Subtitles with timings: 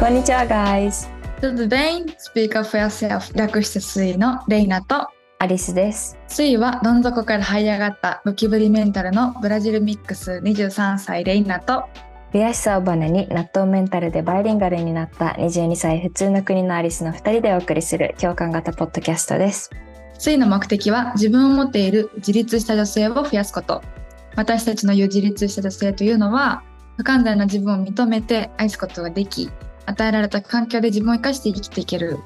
[0.00, 1.10] こんにちは、guys。
[1.42, 2.06] Tudo bem?
[2.16, 5.06] Speak for yourself 略してスイのレイナと
[5.38, 6.16] アリスです。
[6.26, 11.84] スイはどん底から這い上がったゴキブリメンタルのブラジルミックス23歳レイナと
[12.32, 19.68] 悔しさをバネに納豆メンタルでバイリンガルになった22歳普通の国のアリスの2人でお送りする共感型ポッドキャストです。
[20.14, 23.82] スイの目的は自分を持っている自立した女性を増やすこと
[24.34, 26.62] 私たちの言う自立した女性というのは
[26.96, 29.50] 不完全な自分を認めて愛すことができ
[29.86, 32.18] 与えられた環境で自分を生かして生きていける。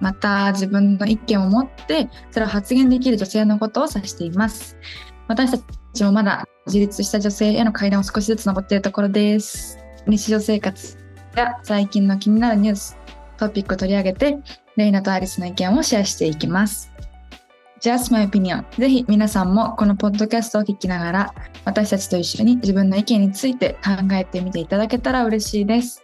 [0.00, 4.76] また自分の意見を持ってそれを発言できる女性のことを指しています。
[5.28, 5.58] 私た
[5.92, 9.78] ちもまだ自立した女性への階段を少しずつ登っているところです。
[10.06, 10.98] 日常生活
[11.36, 12.98] や最近の気になるニュース
[13.38, 14.38] トピックを取り上げて
[14.76, 16.92] レイナとアリスの意見をシェアしていきます。
[17.80, 21.34] Just my opinion ぜひ皆さんもこのポッドキャストを聞きながら
[21.64, 26.03] 私たちと一緒に自分の意見について考えてみていただけたら嬉しいです。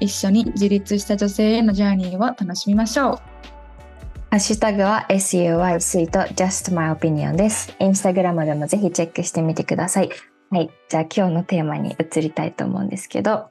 [0.00, 3.36] 一緒に自立した女性へのジャーニーを楽しみましょう。
[4.30, 7.74] ハッシュタグは SUY スイート Just My Opinion です。
[7.78, 10.10] インスタグラムでもぜひチェックしてみてください。
[10.50, 10.70] はい。
[10.88, 13.48] じゃあ今日のテーマに移りたいと思うんですけど、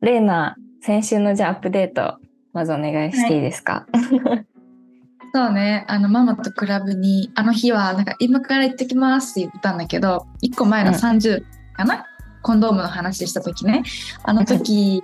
[0.00, 2.18] レイナ、先週のじゃあアップデート、
[2.52, 3.38] まずお願いしてい。
[3.38, 3.86] いですか、
[5.34, 5.84] そうね。
[5.88, 11.44] あのママとクラブにあの日はなんか今から行ってきますって言ったんだけど1個前の30
[11.74, 12.06] かな、
[12.42, 13.82] コンドームの話した時ね
[14.22, 15.02] あの時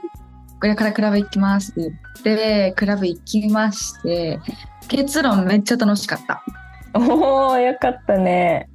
[0.60, 1.80] これからクラブ行きますって
[2.24, 4.40] 言ってクラブ行きまして
[4.88, 6.42] 結論めっちゃ楽しかった
[6.98, 8.68] おおよかったね。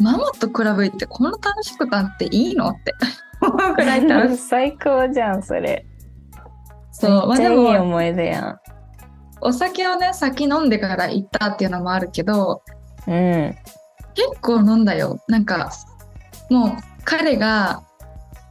[0.00, 2.92] ママとクラブ行ってこんな楽しくなっていいのって
[3.40, 5.86] 思うくらい楽しい最高じゃん、それ。
[6.90, 8.56] そうまあでめっちゃいいも思い出や
[9.40, 12.62] お酒をね先飲んでから行ったっていうのもあるけど
[13.06, 13.10] ん。
[13.10, 13.56] うん。
[14.14, 15.70] 結構飲んだよなんか
[16.50, 17.82] もう彼が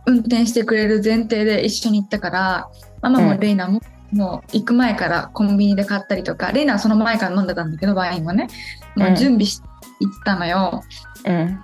[0.06, 2.70] 運転してくれる前提で一緒に行ったから
[3.02, 8.48] ママもうんレイナも、もう行く前からコンビニで買ったりとかレイナはその前から飲んでたんだけどワインをね
[8.96, 9.68] もう準備して
[10.00, 10.84] 行ったのよ、
[11.26, 11.60] うん。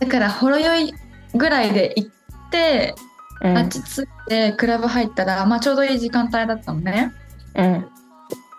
[0.00, 0.94] だからほろ酔い
[1.34, 2.10] ぐらいで行っ
[2.50, 2.94] て
[3.42, 3.68] うん。
[3.68, 7.12] ち着いてクラブ入ったら、まあ、ちょうどいい時間帯だったのね。
[7.54, 7.86] うん。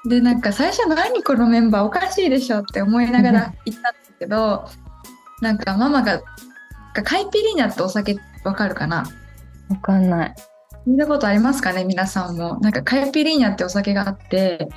[0.07, 4.69] でなんか最初何このメンバーおかしいでしょって思いながら行ったんだけど
[5.41, 6.21] なんかママが
[7.03, 9.05] カイピリーニャってお酒わかるかな？
[9.69, 10.35] わかんない。
[10.85, 11.83] 見たことありますかね？
[11.83, 12.59] 皆さんも。
[12.59, 14.67] なんかカイピリーニャってお酒があって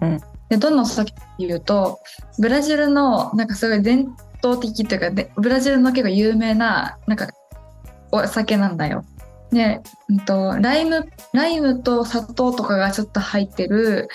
[0.00, 0.20] うん。
[0.48, 1.98] でどんなお酒かっていうと
[2.38, 7.28] ブラジルのなんかすごい伝統的っていうかでブラジルの結構有名ななんか
[8.12, 9.04] お酒なんだよ。
[9.50, 14.08] で、うんと、ライムライムと砂糖とかがちょっと入ってる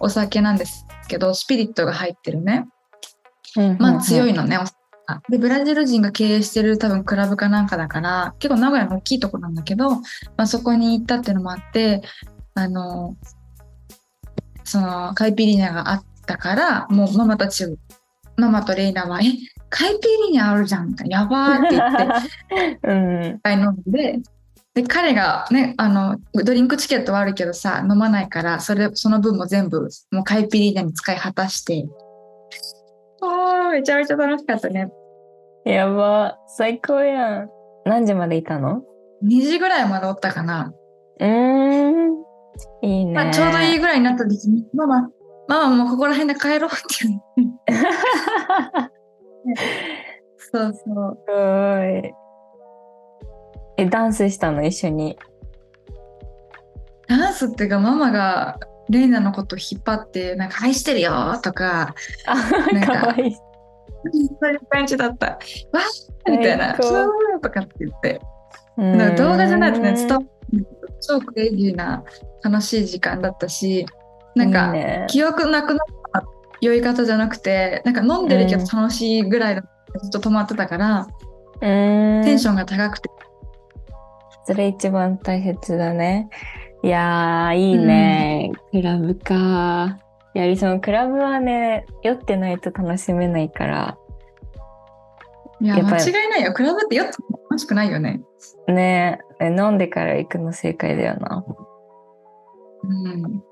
[0.00, 2.66] お酒なんですけどスピリットが入ってるね
[3.78, 4.83] まあ強いのね、お酒が
[5.28, 10.00] でブラジル人が経営してる多分クラブかなんかだから結構名古屋の大きいとこなんだけど、ま
[10.38, 12.02] あ、そこに行ったっていうのもあって
[12.54, 13.16] あの
[14.64, 17.66] そのカイピリーニャがあったからもうママたち
[18.36, 19.24] ママとレイナは「え
[19.68, 23.24] カイピリーニャあるじゃん」みたいな「やばー」って言って うん。
[23.36, 24.20] 一杯飲んで
[24.74, 31.86] で彼がねあのドリンクチケットはあるけどさ飲まないからそれその分も全部もうカイピリーニャに使い果たして
[33.28, 34.90] あーめちゃめちゃ楽しかったね
[35.64, 36.38] やば。
[36.46, 37.50] 最高やん。
[37.86, 38.82] 何時までいたの
[39.24, 40.74] ？2時ぐらいまでおったかな、
[41.20, 42.14] うーん。
[42.82, 43.14] いいね。
[43.14, 45.08] まあ、ちょうどいいぐらいになった時にママ
[45.48, 47.50] ママもうここら辺で帰ろうって言う
[50.52, 50.92] そうそうすご
[52.08, 52.14] い。
[53.76, 54.62] え、ダンスしたの？
[54.64, 55.18] 一緒に。
[57.08, 58.58] ダンスっていうかママが
[58.88, 61.94] レイナのこと引っ張ってなんか愛してるよとか
[62.26, 62.34] あ、
[62.72, 63.34] なんかいい。
[63.34, 63.42] そ
[64.48, 65.26] ういう感じだった。
[65.26, 68.20] わーみたいな、そうとかって言って。
[68.76, 70.66] うんなんか動画じゃないとね、伝わる
[71.00, 72.02] 超クレイジーな
[72.42, 73.86] 楽しい時間だったし、
[74.34, 74.74] なんか
[75.06, 76.24] 記憶なくなった
[76.60, 79.62] 酔い方じゃなくて、なんか飲んでるけど楽しいぐらいの
[80.02, 81.06] ずっと止まってたから。
[81.60, 83.08] テンションが高くて、
[84.44, 86.28] それ一番大切だね。
[86.84, 88.52] いやー、いいね。
[88.70, 89.98] クラブか。
[90.34, 93.98] やはりそのクラブはね、酔ってないと楽しめないから。
[95.62, 96.52] いや、間違いないよ。
[96.52, 98.20] クラブって酔っても楽しくないよね。
[98.68, 101.42] ねえ、飲んでから行くの正解だよな。
[102.82, 103.42] うん。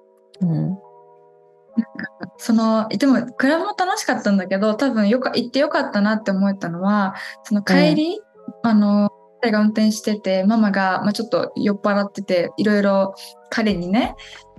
[0.42, 0.78] うん。
[2.36, 7.14] そのでもクラブも楽しかったんだけど多分よか行ってよかったなって思ったのは
[7.44, 8.20] その帰り、
[8.62, 9.08] あの
[9.42, 13.14] 彼が運転しててママが、まあ、ちょっと酔っ払ってていろいろ
[13.50, 14.14] 彼にね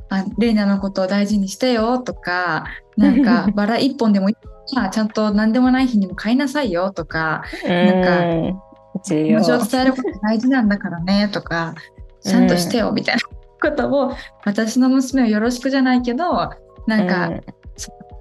[0.09, 2.65] あレイナのことを大事にしてよとか
[2.97, 8.59] なんか バラ一本でもいいからちゃんと何でもない日にも買いなさいよとかなんか
[9.05, 11.73] 気要持ちを伝えること大事なんだからねとか
[12.21, 13.21] ちゃんとしてよみたいな
[13.69, 14.13] ことを
[14.43, 16.51] 私の娘をよろしくじゃないけど
[16.85, 17.41] なんか、うん。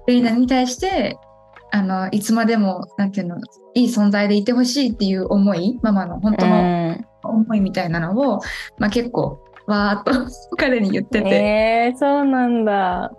[0.07, 1.17] レイナに対して
[1.75, 3.37] あのいつまでもなんていうの
[3.73, 6.59] いい存在でいてほしいっていう思いママの本当のう
[6.91, 8.41] ん思いみたいなのを、
[8.77, 13.11] まあ、結構わーっと 彼に言ってて、えー、そうなんだ。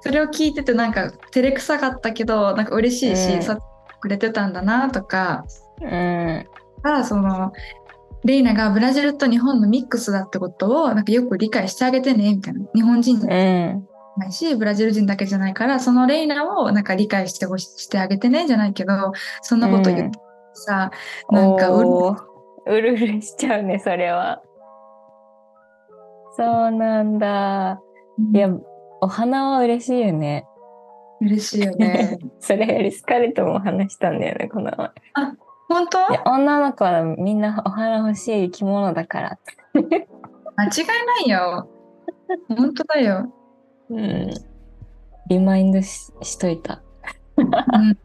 [0.00, 3.58] それを聞いててなんか照れくさかったけどなんか嬉しいし、うんさ
[4.00, 5.44] くれてたんだなとか
[5.82, 6.46] うん。
[6.82, 7.52] がその
[8.24, 13.88] レイナがブラジルと日本のミックスだってことをなんかよく理解してあげてねみたいな日本人うん。
[14.16, 20.18] ないしブラジル人だけじゃないからそのレイナをなんか理解してほししてあげてねじゃないけどそんなこと言って
[20.56, 20.90] さ、
[21.30, 21.88] なんかうる
[22.66, 24.42] うるうるしちゃうね、それは。
[26.36, 27.80] そうなんだ。
[28.34, 28.50] いや、
[29.00, 30.46] お花は嬉しいよね。
[31.20, 34.90] 嬉しいよね それよりスカレットも話したんだよね、この前。
[35.68, 35.98] 本当？
[36.30, 39.38] 女の子はみんなお花欲しい生き物だから。
[40.58, 41.68] 間違いないよ
[42.48, 43.30] 本当だよ、
[43.90, 44.34] うん。
[45.28, 46.82] リマインドししといた。
[47.36, 47.98] うん、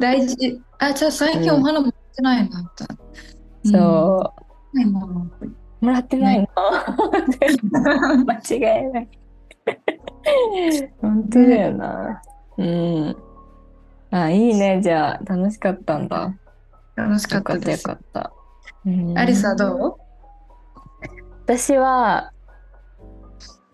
[0.00, 2.72] 大事あじゃあ最近お花持ってないな、
[3.64, 4.32] そ
[4.74, 4.86] う。
[4.86, 5.28] も
[5.80, 6.48] もらってないの、
[8.24, 9.08] 間違いない。
[11.00, 12.22] 本当だよな。
[12.58, 13.16] うん。
[14.10, 14.80] あ、いいね。
[14.82, 16.34] じゃあ、楽しかったんだ。
[16.94, 18.32] 楽しかったよったですかった。
[18.86, 19.94] うんアリスはどう？
[21.44, 22.32] 私は、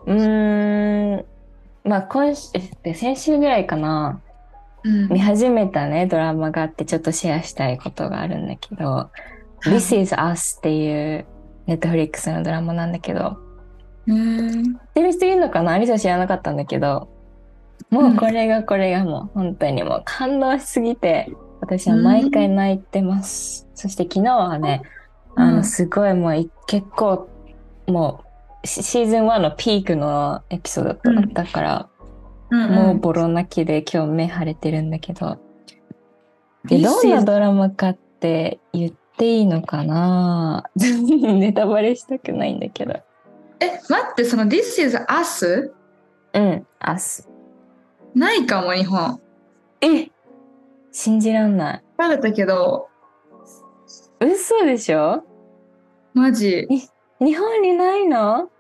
[0.07, 1.25] うーん、
[1.85, 2.51] まあ今週、
[2.85, 4.21] え先週ぐらいかな、
[4.85, 5.09] うん。
[5.09, 9.11] 見始めたね、ドラマがあって、ちょっとシェアしたいことがあるんだけど、
[9.65, 11.25] This is Us っていう
[11.67, 13.37] ネットフリックスのドラマなんだけど、
[14.07, 14.65] うん。
[14.65, 15.73] 知ってる人いるのかな？
[15.73, 17.09] アリスは知らなかったんだけど、
[17.91, 23.69] もうこれがこれがもう本当にもう感動しすぎて、私は毎回泣いてます。
[23.75, 24.83] そして昨日はね、
[25.37, 25.57] あうん。
[25.59, 27.29] のすごいもうい結構
[27.87, 28.27] もう
[28.65, 31.33] シシーズン1のピークのエピソードだった,、うん。
[31.33, 31.89] だから、
[32.51, 32.71] うん。
[32.71, 35.39] もうボロ泣きで今日目腫れてるんだけど、
[36.65, 40.65] でどんなドラマかって言っていいのかな？
[40.77, 42.93] ネタバレしたくないんだけど。
[43.61, 45.75] え待ってその This is Us
[46.35, 47.29] うん、明日。
[48.15, 49.21] ないかも日本。
[49.81, 50.09] え
[50.93, 51.83] 信じらんない。
[52.01, 52.89] 調べたけど。
[54.21, 55.25] 嘘でしょ？
[56.15, 56.69] マジ。
[57.21, 58.51] 日本にないの？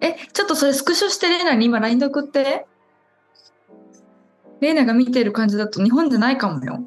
[0.00, 2.66] えちょっとそれスクショしてレイナに今 LINE で送って
[4.60, 6.82] レイナが見てる感じだと日本じゃないかもよ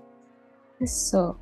[0.79, 1.37] 嘘。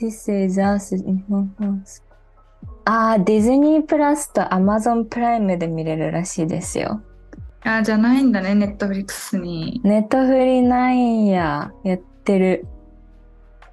[0.00, 2.02] This is us 日本放送
[2.84, 7.02] あー、ディズニープラスとアマゾンプライムで見れるらしいですよ。
[7.62, 11.72] あじゃないんだねネットフリックスにネットフリないんや。
[11.84, 12.66] やってる。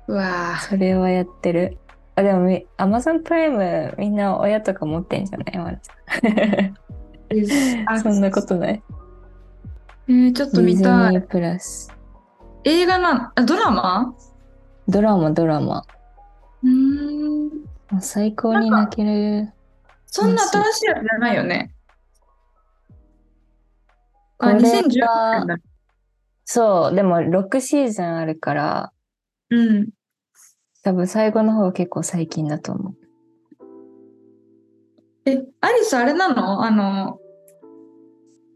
[0.08, 1.78] うわそれはやってる。
[2.18, 5.58] あ、でもみ、アマゾンプライムみんな親とか持ってんじゃない？
[5.60, 5.80] まる
[7.46, 8.84] ちゃんそんなことない。
[10.08, 11.22] えー、ちょっと見たい。
[11.22, 11.94] プラス。
[12.64, 14.16] 映画なんあドラマ？
[14.88, 15.84] ドラマ、ドラマ。
[16.64, 18.02] うーん。
[18.02, 19.54] 最高に泣ける。
[20.08, 21.72] そんな新しいやつじゃないよね。
[24.40, 25.58] あこれが2010年だ。
[26.46, 28.92] そう、でも6シーズンあるから、
[29.52, 29.90] うん
[30.88, 32.96] 多分最後の方は結構最近だと思う。
[35.26, 36.64] えアリスあれなの？
[36.64, 37.20] あの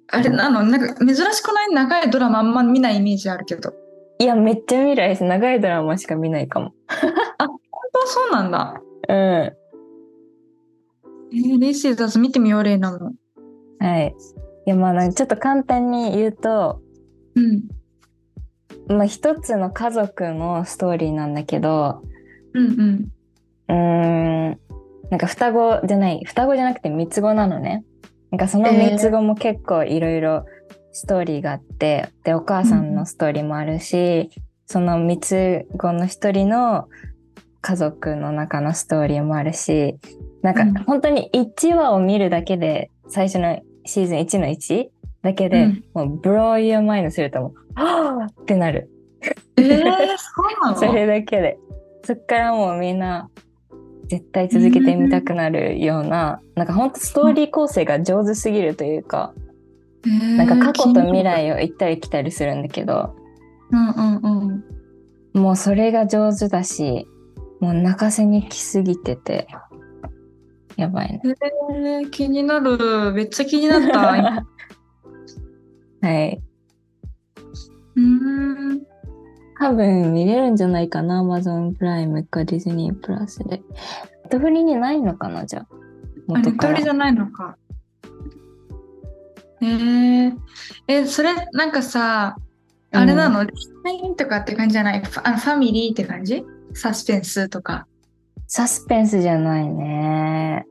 [0.07, 0.63] あれなの？
[0.63, 1.73] なんか珍しくない？
[1.73, 3.73] 長いドラマあんま見ないイメージあるけど
[4.17, 5.25] いや、めっちゃ見ないです。
[5.25, 6.73] 長いドラマしか見ないかも。
[7.37, 7.49] 本
[7.91, 8.07] 当？
[8.07, 9.15] そうなんだうん。
[9.17, 13.11] えー、シーズ見てみようレイナも
[13.79, 14.15] はい。
[14.67, 16.81] いや、まあ、なんかちょっと簡単に言うと、
[17.35, 17.63] うん
[18.87, 22.03] まあ、一つの家族のストーリーなんだけど、
[22.53, 23.11] うんうん。
[23.67, 24.59] うーん、
[25.09, 27.83] なんか双子じゃない、双子じゃなくて三つ子なのね。
[28.31, 30.45] なんかその三つ子も結構いろいろ
[30.93, 34.29] ストーリーがあって、で、お母さんのストーリーもあるし、
[34.65, 36.87] その三つ子の一人の
[37.61, 39.97] 家族の中のストーリーもあるし、
[40.41, 40.73] なんかうん。
[40.85, 44.87] 本当に1話を見るだけで、最初のシーズン1の1
[45.23, 45.83] だけで、うん。
[45.93, 48.89] もうブローユーマインドするともう、はぁってなる。
[49.57, 49.83] えー、そう
[50.63, 50.77] なの？
[50.79, 51.57] それだけで。
[52.03, 53.29] そっからもうみんな
[54.07, 59.33] 絶対続けてみたくなるような、なんかほんとストーリー構成が上手すぎるというか、
[60.05, 63.15] なんか過去と未来を行ったり来たりするんだけど、
[63.71, 64.63] うんうんうん
[65.33, 67.07] もうそれが上手だし、
[67.61, 69.47] もう泣かせに来すぎてて、
[70.75, 71.21] やばいね。
[71.23, 73.99] えー、気になるめっちゃ気になった
[76.01, 76.41] はい。
[77.95, 78.03] うー
[78.73, 78.90] ん
[79.61, 83.57] 多分見れるんじゃないかな、Amazon プライムかディズニープラスで。
[83.57, 83.63] ネ
[84.25, 85.67] ットフリにないのかな、じゃあ。
[86.33, 87.55] あ、ネットフリじゃないのか。
[89.61, 90.33] えー、
[90.87, 92.37] え、それなんかさ、
[92.91, 93.45] あれなの、
[93.83, 95.01] 恋愛とかって感じじゃない？
[95.03, 96.43] ファあファミリーって感じ？
[96.73, 97.85] サスペンスとか。
[98.47, 100.65] サスペンスじゃないね。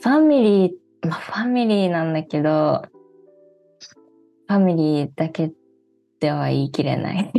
[0.00, 0.72] ファミリー、
[1.06, 2.86] まあファミリーなんだけど、
[4.48, 5.52] ファミリーだけ
[6.24, 7.30] では言い切れない。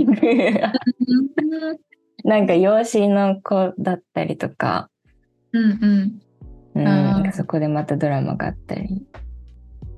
[2.24, 4.92] なんか養子の子だったりとか、
[5.54, 6.22] うん
[6.75, 6.84] うん。
[6.84, 9.04] なんかそこでまたドラマがあったり。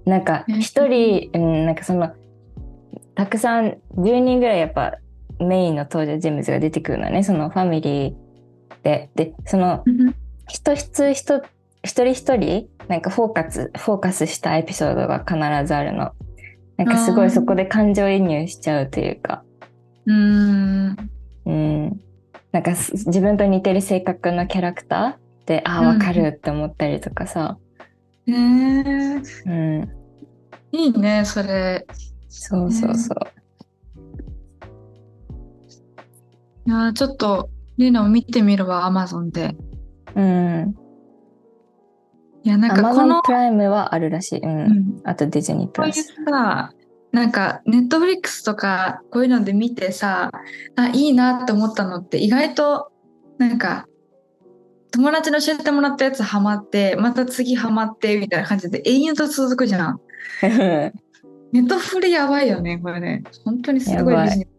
[0.05, 2.13] なんかね一人、うん、なんかその、
[3.13, 4.99] たくさん10人ぐらいやっぱ
[5.41, 8.15] メインの登場人物が出てくるのね、そのファミリー
[8.83, 9.09] で。
[9.15, 9.83] で、その
[10.47, 11.41] 一つ一
[11.83, 15.35] 一人一人なんかフォーカスフォーカスしたエピソードが必
[15.67, 16.13] ずあるの。
[16.77, 19.43] なんかすごいそこで感情移入しちゃうというか、
[20.05, 21.09] うーん。
[21.45, 22.01] うん、
[22.51, 27.57] なんかす自分と似てる性格のキャラクターでああうんわかるって思ったりとかさ、
[28.27, 29.89] えー、うん、
[30.71, 31.85] いいね、それ。
[32.27, 33.17] そうそうそう。
[36.67, 39.55] いやーちょっと、リナを見てみるわ、アマゾンで。
[40.15, 40.75] うん。
[42.47, 44.39] いや、なんかこの、プライムはあるらしい。
[44.39, 44.47] う。
[44.47, 46.13] うんん、あとディズニープこういうラス。
[46.25, 46.71] さ、
[47.11, 50.31] なんか、ネットフリックスとか、こういうので見てさ、
[50.77, 52.89] あ、いいなって思ったのって、意外と、
[53.37, 53.85] なんか、
[54.91, 59.99] 友達の教えてもらったやつハマって、また次ハマって、みたいな感じで永遠と続くじゃん。
[60.41, 60.93] ネ
[61.51, 63.23] ットフリやばいよね、これね。
[63.43, 64.49] 本当にすごいやばいビジネス。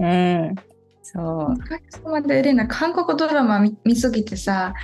[0.00, 0.75] うん。
[1.12, 1.52] そう。
[1.52, 4.74] おかげさまでエレナ韓国ドラマ見見すぎてさ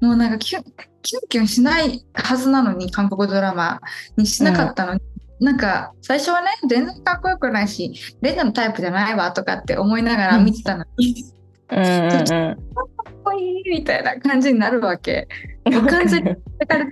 [0.00, 0.64] もうなんかキュン
[1.02, 3.80] キュンキュンしないはずなのに韓国ドラマ
[4.16, 5.00] にしなかったのに、
[5.40, 11.24] なんか最初はね全然かっこよくないしレナのタイプじゃないわとかって思いながら見てたのに、
[11.70, 12.52] うんうんか
[13.10, 15.26] っこいいみたいな感じになるわけ。
[15.64, 16.36] 完全にれ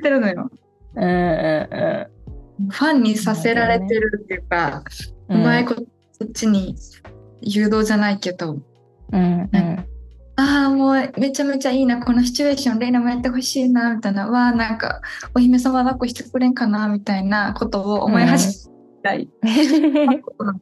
[0.00, 0.50] てるのよ。
[0.96, 2.20] うんうん
[2.68, 4.82] ファンにさせられてるっていうか、
[5.28, 5.34] う。
[5.34, 5.42] うん。
[5.42, 5.82] まいこと
[6.12, 6.76] そっちに
[7.40, 8.58] 誘導じゃないけど
[9.12, 9.86] うんうん。
[10.36, 15.02] ああ、もうめちゃめちゃいいな、このシチュエーション、レイナもやってほしいな、みたいな、わあ、なんか、
[15.34, 19.30] お姫様抱っこしてくれんかな、みたいなことを思い始めたり、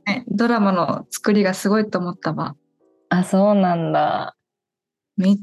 [0.06, 2.56] ね ドラマの作りがすごいと思ったわ。
[3.10, 4.34] あ、そうなんだ。
[5.16, 5.36] めっ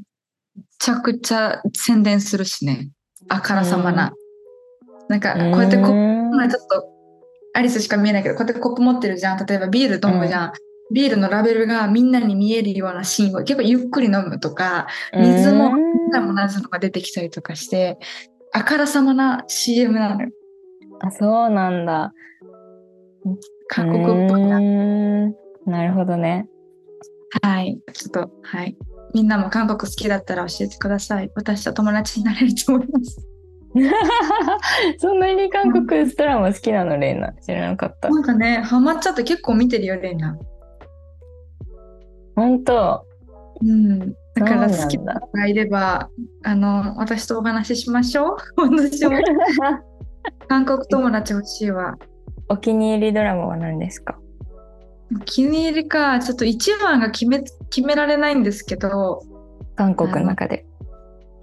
[0.80, 2.90] ちゃくちゃ宣伝するしね、
[3.30, 4.14] あからさまな。
[5.08, 6.84] なんか、こうやってコップ、まあちょっと、
[7.54, 9.46] アリスしか見えないけど、こうやってコップ持ってるじゃん。
[9.46, 10.54] 例えばビール飲むじゃん。
[10.92, 17.98] ビールのラベルがみんなに見えるようなシーンを結構ゆっくり飲むとか、水も同じのが出てきたりとかして、
[18.54, 20.30] あからさまな CM なのよ。
[21.02, 22.14] あ、そうなんだ。
[23.68, 24.60] 韓国っぽいな。
[24.60, 25.32] な。
[25.66, 26.48] なるほどね。
[27.42, 27.80] はい。
[27.94, 28.78] ちょっと、はい。
[29.14, 31.32] みんなも韓国好きだったら教えてください。
[31.36, 33.28] 私と友達になれると思います。
[35.00, 37.34] そんなに韓国ドラマ好きなの、レイナ。
[37.34, 38.10] 知らなかった。
[38.10, 40.38] なんかね、ハマっちゃって結構見てるよ、レイナ。
[42.36, 43.06] 本当。
[43.62, 44.00] うん。
[44.36, 46.10] だから好きな方がいれば、
[46.44, 48.62] あの、私とお話ししましょう。
[48.70, 49.12] 私も
[50.50, 51.96] 韓国友達欲しいわ。
[52.50, 54.18] お気に入りドラマは何ですか？
[55.16, 57.40] お気に入りか、ちょっと一番が決め、
[57.70, 59.22] 決められないんですけど、
[59.76, 60.66] 韓国の中で。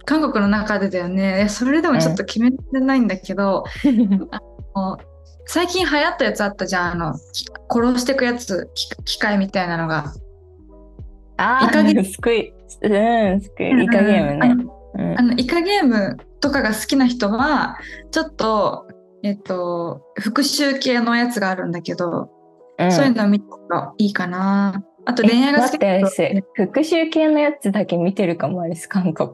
[0.05, 1.37] 韓国の中でだよね。
[1.37, 3.63] いやそれでもちょっと決められないんだけど、
[4.75, 4.97] もう
[5.45, 6.91] 最近流行ったやつあったじゃん。
[6.91, 10.13] あの、き殺してくやつ、き機械みたいなのが。
[11.37, 13.41] あイカゲあ、スクイ、うん、
[13.81, 14.65] イ、イカゲームね。
[14.95, 17.77] うんあの、イカゲームとかが好きな人は、
[18.11, 18.87] ちょっと、
[19.23, 22.29] えっと、復讐系のやつがあるんだけど、
[22.77, 24.83] うんそういうのを見た方がいいかな。
[25.05, 29.29] あとえ恋愛が好きな人私、復讐系のやつだけ見てるかもです、韓国。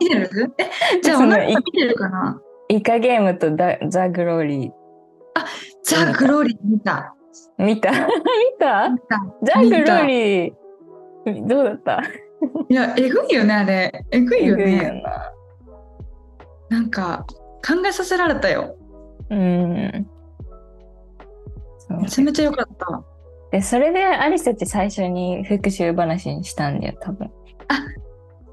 [0.00, 0.54] 見てる？
[0.58, 2.40] え、じゃあ、その見てるかな？
[2.68, 4.72] イカゲームとザ・ザグローリ
[5.84, 7.14] ザ・グローリー見た。
[7.58, 7.64] ー。
[7.66, 7.90] 見た？
[7.90, 7.96] 見
[8.58, 8.88] た？
[8.88, 10.52] 見たザ・グローリー。
[11.46, 12.02] どうだった？
[12.68, 14.04] いや、えぐいよね、あれ。
[14.10, 15.02] えぐいよね。
[16.70, 16.78] な。
[16.78, 17.24] なんか、
[17.66, 18.76] 考えさせられたよ。
[19.30, 20.06] うん。
[22.00, 23.02] めちゃめちゃ良かった。
[23.50, 27.30] で、それでアリスたち最初に復讐話にしたんだよ、多分。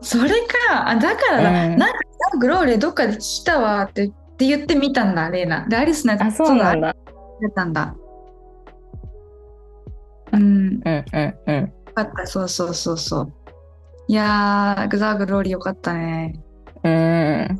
[0.01, 0.29] それ
[0.69, 1.99] か、あだからだ、うんなんか
[2.31, 5.67] ザグローリーどっかで聞いたわってって言ってみたんだ、レイナ。
[5.67, 6.95] で、アリスのやつあ、そうなんだ。
[7.39, 7.95] 出たんだ。
[10.33, 11.73] うん、うんうんうん。
[11.91, 13.33] よかった、そうそうそうそう。
[14.07, 16.39] いやー、ザグローリーよかったね。
[16.83, 17.59] うん。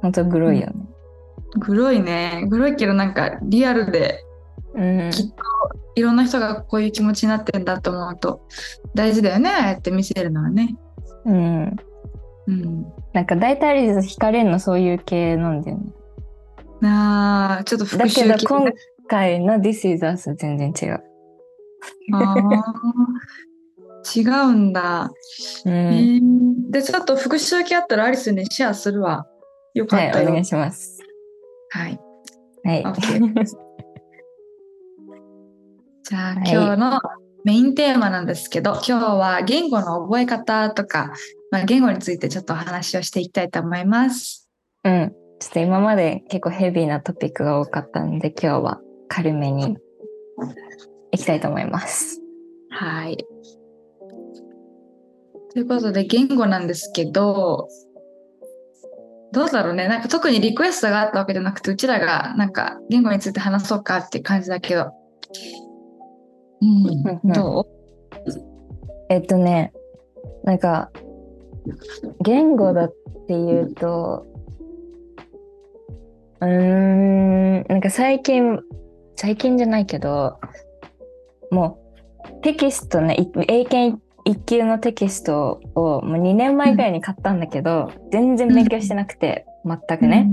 [0.00, 0.86] ほんとグロいよね。
[1.58, 2.46] グロいね。
[2.48, 4.24] グロいけどなんかリアルで
[4.74, 5.10] うん。
[5.10, 5.34] きっと
[5.94, 8.46] いろんな人がこういう気持ちになってんだと思うと
[8.94, 10.76] 大事だよね、ああやって見せるのはね。
[11.26, 11.76] うん。
[12.46, 12.86] うん。
[13.12, 15.92] なんか大体アリス惹かれるのそういう系なんだよね。
[16.80, 18.72] なあ、ちょっとだ復けど今
[19.06, 21.02] 回の This is Us 全然違う。
[24.14, 25.10] 違うんだ。
[25.64, 25.72] うん。
[25.72, 29.26] えーで、ちょっと復習系あったらアリスにシェアするわ。
[29.74, 30.30] よかはい、ったよ。
[30.30, 31.00] お願いします。
[31.70, 32.00] はい。
[32.64, 32.84] はい。
[36.04, 37.00] じゃあ、はい今日の
[37.44, 41.12] メインテーマなんですけど、今日は言語の覚え方とか、
[41.50, 44.48] まあ、言語についてちょっとお話をしていきたいと思います。
[44.84, 45.12] うん。
[45.40, 49.76] ちょっと今まで結構ヘビーなトピックが多かったんで、今日は軽めに
[51.12, 52.20] いきたいと思います。
[52.70, 53.16] はい。
[55.52, 57.68] ということで、言語なんですけど、
[59.32, 59.88] どうだろうね。
[59.88, 64.92] なんか特にリクエストがあったわけじゃなくて、うちらがなんか言語について話そうかって感じだけど。
[66.60, 66.86] うん、
[67.22, 67.66] うんど
[69.08, 69.72] えっとね、
[70.44, 70.90] なんか、
[72.22, 72.94] 言語だっ
[73.28, 74.26] ていうと、
[76.40, 78.58] うーん、なんか最近、
[79.16, 80.38] 最近じゃないけど、
[81.52, 81.78] も
[82.40, 90.30] うテキストね、い英検一級のテキストをもう2年前ぐらいに買ったんだけど、全然勉強してなくて、全くうね、。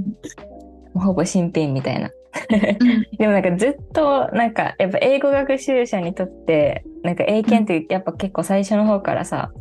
[0.93, 2.07] もうほぼ新品みたいな。
[2.07, 2.19] うん
[3.17, 9.51] でもなんかずっとなんかやっぱ英語学習者にとってなんか英検ってやっぱ結構最初の方からさ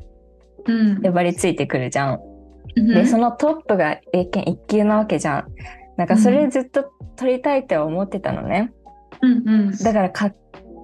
[0.66, 1.00] うん。
[1.00, 2.20] 粘りついてくるじゃん。
[2.76, 5.44] うんでそのトップが英検1級なわけじゃん。
[5.96, 8.70] なんかそれずっと取りたいって思ってたのね。
[9.22, 9.70] うんうん。
[9.78, 10.32] だから買っ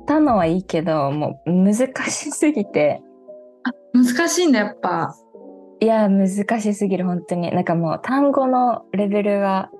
[0.06, 1.74] たのはいいけどもう難
[2.10, 3.02] しすぎて
[3.92, 5.14] 難しいんだ、やっぱ。
[5.80, 6.28] いや難
[6.60, 9.70] しすぎる本当になんかもう単語のレベルが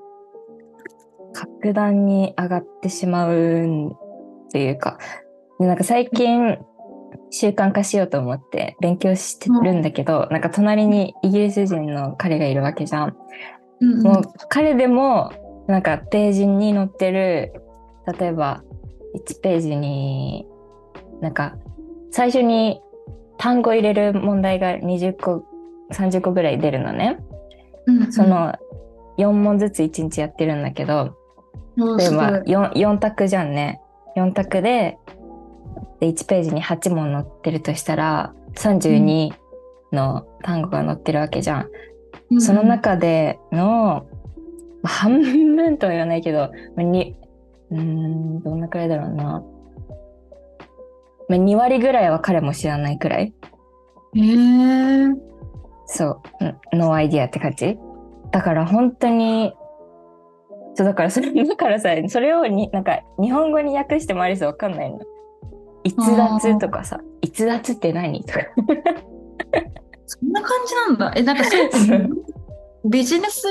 [1.33, 3.93] 格段に上がってしまうんっ
[4.53, 4.99] ていうか
[5.59, 6.59] でなんか最近
[7.31, 13.17] 習慣化しようと思って勉強してるんだけど、なんか隣にイギリス人の彼がいるわけじゃん。
[13.81, 15.33] うんうんもう彼でも
[15.67, 17.53] なんかページに載ってる
[18.19, 18.63] 例えば
[19.15, 20.47] 1ページに
[21.21, 21.57] なんか
[22.11, 22.81] 最初に
[23.39, 25.45] 単語入れる問題が20個
[25.93, 27.19] 30個ぐらい出るのね。
[27.87, 28.55] うんうんその
[29.17, 31.17] 4問ずつ1日やってるんだけど
[31.77, 33.81] 例えばおーすごい 4, 4択じゃんね。
[34.17, 34.99] 4択で
[36.01, 39.33] で1ページに8問載ってるとしたら32
[39.93, 41.69] の単語が載ってるわけじゃん。
[42.31, 44.07] うんその中での、
[44.83, 46.51] まあ半分とは言わないけど、
[47.71, 49.43] うーん、どんなくらいだろうな。
[51.29, 53.35] まあ、2割ぐらいは彼も知らないくらい。
[54.15, 55.09] へえ。
[55.87, 56.23] そ
[56.73, 57.79] う、 no idea って感じ。
[58.31, 59.55] だから本当に、
[60.75, 65.01] そうだからそれ、だからさ、それをになんか日本語に訳してもありそうわかんないの。
[65.85, 68.25] 逸脱とかさ、逸脱って何？
[68.25, 68.41] とか。
[70.07, 71.13] そんな感じなんだ。
[71.17, 71.69] え、なんかそう、
[72.91, 73.43] ビジネス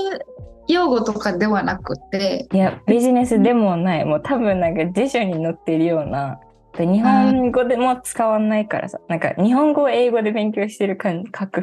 [0.67, 4.06] 用語とかではなくて、いや、ビジネスでもない。
[4.06, 6.39] もう多分なんか辞書に載ってるような。
[6.78, 8.99] で日本語でも使わないからさ。
[9.08, 11.62] なんか日本語を英語で勉強してる感覚。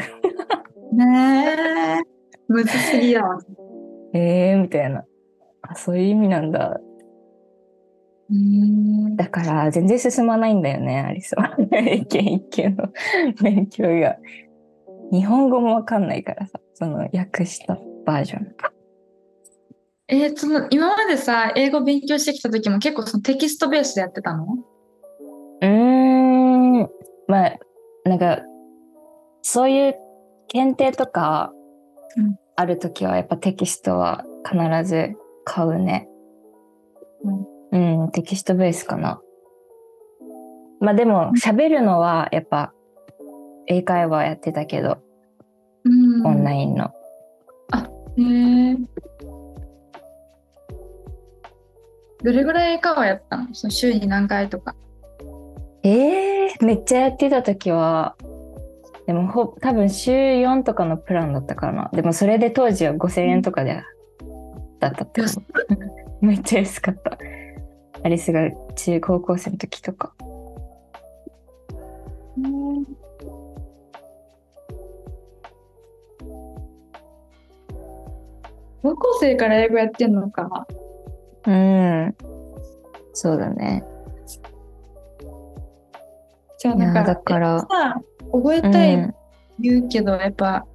[0.92, 1.56] ね
[1.98, 2.20] え。
[2.48, 3.38] むずすぎだわ。
[4.12, 5.04] えーみたいな。
[5.62, 6.80] あ、そういう意味なんだ。
[8.30, 9.16] うん。
[9.16, 11.56] だから全然進まないんだよね、アリスは。
[11.72, 12.88] 英検一級の
[13.42, 14.16] 勉強が。
[15.10, 16.60] 日本語もわかんないからさ。
[16.74, 18.54] その訳したバージョン。
[20.10, 24.46] えーその今までさ、英語勉強してきた時も結構そのテキストベースでやってたの？
[25.62, 26.88] うーん。
[27.28, 27.56] まあ、
[28.04, 28.40] なんか、
[29.42, 29.94] そういう
[30.48, 31.52] 検定とか
[32.16, 36.08] うんあるときはやっぱテキストは必ず買うね。
[37.72, 39.20] うん、テキストベースかな。
[40.80, 42.74] まあでも喋るのはやっぱ
[43.66, 44.98] 英会話やってたけど、
[45.84, 46.90] うんオンラインの。
[48.16, 48.76] へえ。
[52.22, 53.54] どれぐらい英会話やったの？
[53.54, 54.74] その週に何回とか。
[55.82, 58.16] ええめっちゃやってたときは、
[59.06, 61.90] でもほ多分週4とかのプランだったかな。
[61.92, 63.82] でもそれで当時は5000円とかで、
[64.78, 65.22] だったって
[66.20, 67.18] めっちゃ安かった。
[68.02, 70.12] アリスが中高校生の時とか。
[78.82, 80.66] 高校生から英語やってんのか。
[81.46, 82.16] うん。
[83.12, 83.84] そうだね。
[86.58, 87.66] じゃあなんか、だからさ
[88.32, 89.14] 覚えうたいん。
[89.58, 90.66] 言うけど、やっぱ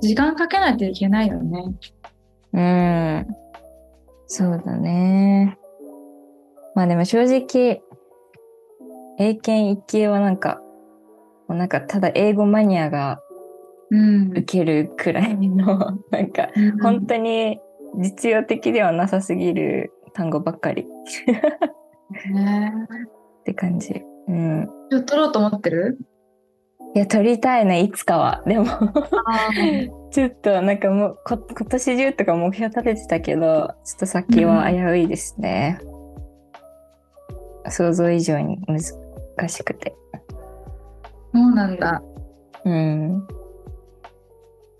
[0.00, 1.74] 時間かけないといけないよね。
[2.52, 3.26] うん。
[4.26, 5.58] そうだね。
[6.74, 7.82] まあでも正直、
[9.18, 10.60] 英検一級はなんか、
[11.48, 13.20] もうなんかただ英語マニアが
[13.90, 16.48] うん受けるくらいのなんか
[16.80, 17.58] 本当に
[17.96, 20.86] 実用的ではなさすぎる単語ばっかり
[22.32, 22.72] ね
[23.40, 24.02] って感じ。
[24.28, 24.68] うん。
[24.90, 25.98] 取ろうと思ってる？
[26.94, 28.42] いや、取りたいね、いつかは。
[28.46, 28.66] でも、
[30.10, 35.78] ちょっとなんかもうこ、今年中とか目標立ててたけど、ちょっと先は危ういですね。
[37.68, 39.94] 想像以上に難しくて。
[41.32, 42.02] そうなんだ。
[42.64, 43.26] うん。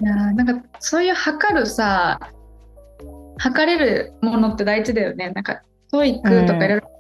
[0.03, 2.18] いやーなんかそういう測るさ
[3.40, 6.90] 測れるものって大事だよねなんか TOEIC とかいろいろ、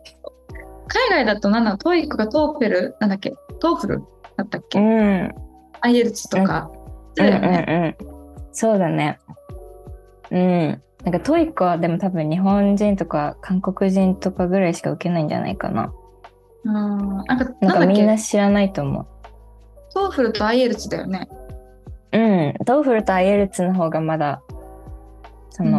[0.88, 2.96] 海外だとなんだトイックがトーフェル？
[2.98, 3.34] なんだっけ？
[3.60, 4.02] TOEFL
[4.36, 5.30] だったっけ、うん。
[5.80, 6.80] IELTS とか、うん
[7.14, 8.50] だよね、うんうん。
[8.52, 9.18] そうだね。
[10.30, 10.82] うん。
[11.04, 15.92] なんか TOEIC はでも多分日本人とか韓国人とかぐらいしか受けないんじゃないかな。
[16.64, 19.06] うん、なんかなんかみんなけ知らないと思う。
[19.94, 21.28] TOEFL と IELTS だよね
[22.12, 22.54] うん。
[22.64, 24.42] TOEFL と IELTS の方がまだ、
[25.50, 25.78] その、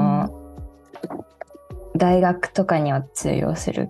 [2.01, 3.89] 大学とかには通用する。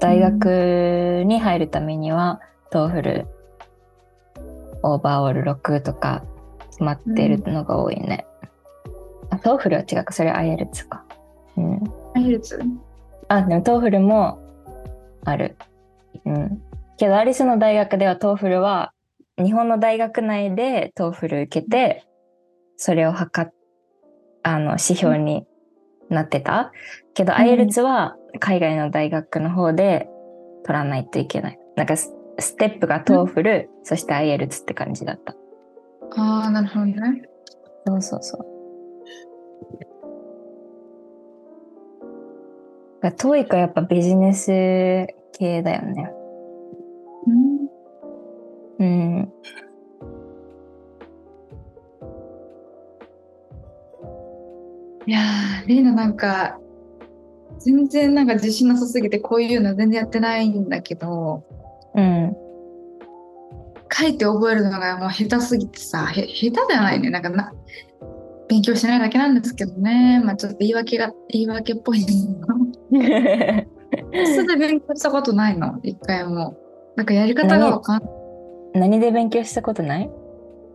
[0.00, 6.22] 大学に入るためには、 TOEFL、overall 6とか
[6.66, 8.26] 決まってるのが多いね。
[9.30, 11.06] あ、 TOEFL は違うか、それ IELTS か。
[11.56, 11.82] うん。
[12.14, 12.60] IELTS？
[13.28, 14.38] あ、でも TOEFL も
[15.24, 15.56] ある。
[16.26, 16.62] うん。
[16.98, 18.92] けどアリスの大学では TOEFL は
[19.42, 22.04] 日本の大学内で TOEFL 受けて
[22.76, 23.50] それを測っ
[24.42, 25.46] あの指標に
[26.08, 26.72] なってた？
[27.14, 30.08] けどん IELTS は海外の大学の方で
[30.64, 31.58] 取らないといけない。
[31.76, 35.34] なんかスステップが TOEFL、そして IELTS って感じだった。
[36.16, 37.22] ああなるほどね
[37.86, 38.40] そうそうそう。
[43.02, 44.46] だからトーイックはやっぱビジネス
[45.38, 46.12] 系だよね。
[47.26, 47.68] うん
[48.78, 49.32] うん。
[55.06, 56.58] いやー、レイナなんか、
[57.58, 61.44] 全然なんか自信なさすぎてこういうの全然やってないんだけど、
[61.94, 62.36] うん。
[63.90, 67.10] 書いて覚えるのがもう下手すぎてさ、へ下手じゃないね。
[67.10, 67.52] なんかな、
[68.48, 70.20] 勉強してないだけなんですけどね。
[70.24, 72.46] まあちょっと言い訳が、言い訳っぽいんだ
[72.92, 73.76] けど。
[74.26, 76.56] 素で勉強したことないの、一回も。
[76.96, 78.10] なんかやり方がわかんない。
[78.80, 80.10] 何で勉強したことない？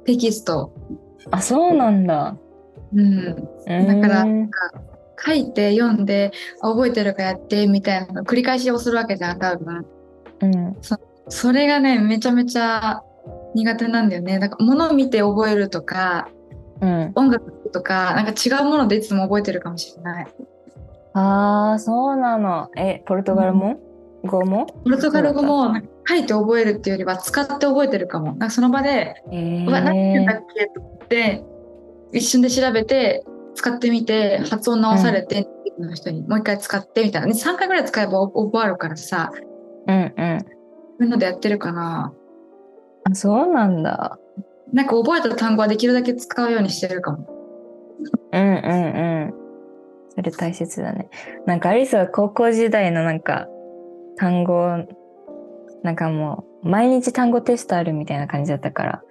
[0.05, 0.73] テキスト。
[1.29, 2.37] あ、そうなんだ。
[2.93, 3.35] うん。
[3.65, 4.25] だだから
[5.23, 9.85] 書いて読んで、あ覚えてるかやってみたいなの繰り返しをするわけじゃん、多分。
[10.41, 10.77] うん。
[11.29, 13.03] それがね、めちゃめちゃ
[13.53, 14.39] 苦手なんだよね。
[14.39, 16.27] なんか物を見て覚えるとか、
[16.81, 17.11] うん。
[17.15, 20.27] 音楽とか、なんか違うものでいつも覚えてるかもしれない。
[21.13, 22.69] ああ、そうなの。
[22.75, 23.79] え、ポルトガルも、
[24.23, 24.65] 語も？
[24.65, 25.75] ポルトガル語も
[26.07, 28.27] 書いて覚えるっていうよりは使って覚えてるかも。
[28.27, 30.65] なんかその場で、えうわ、何て言うんだーっけ
[31.03, 31.43] って、
[32.13, 33.23] 一瞬で調べて、
[33.55, 35.47] 使ってみて、発音直されて、
[35.79, 37.27] の人にもう一回使ってみたいな。
[37.27, 39.31] 3回ぐらい使えば覚えるからさ、
[39.87, 40.39] うんうん。
[40.39, 40.45] そ
[40.99, 42.13] ういうのでやってるかな。
[43.03, 44.19] あ、そうなんだ。
[44.73, 47.27] なんか覚えた単語はできるだけ使うようにしてるかも。
[48.31, 49.33] うんうんうん。
[50.09, 51.09] それ大切だね。
[51.45, 53.47] なんかアリスは高校時代のなんか
[54.17, 54.85] 単語、
[55.83, 59.03] なんかもう毎日単語テストあるみたいな感じだったから、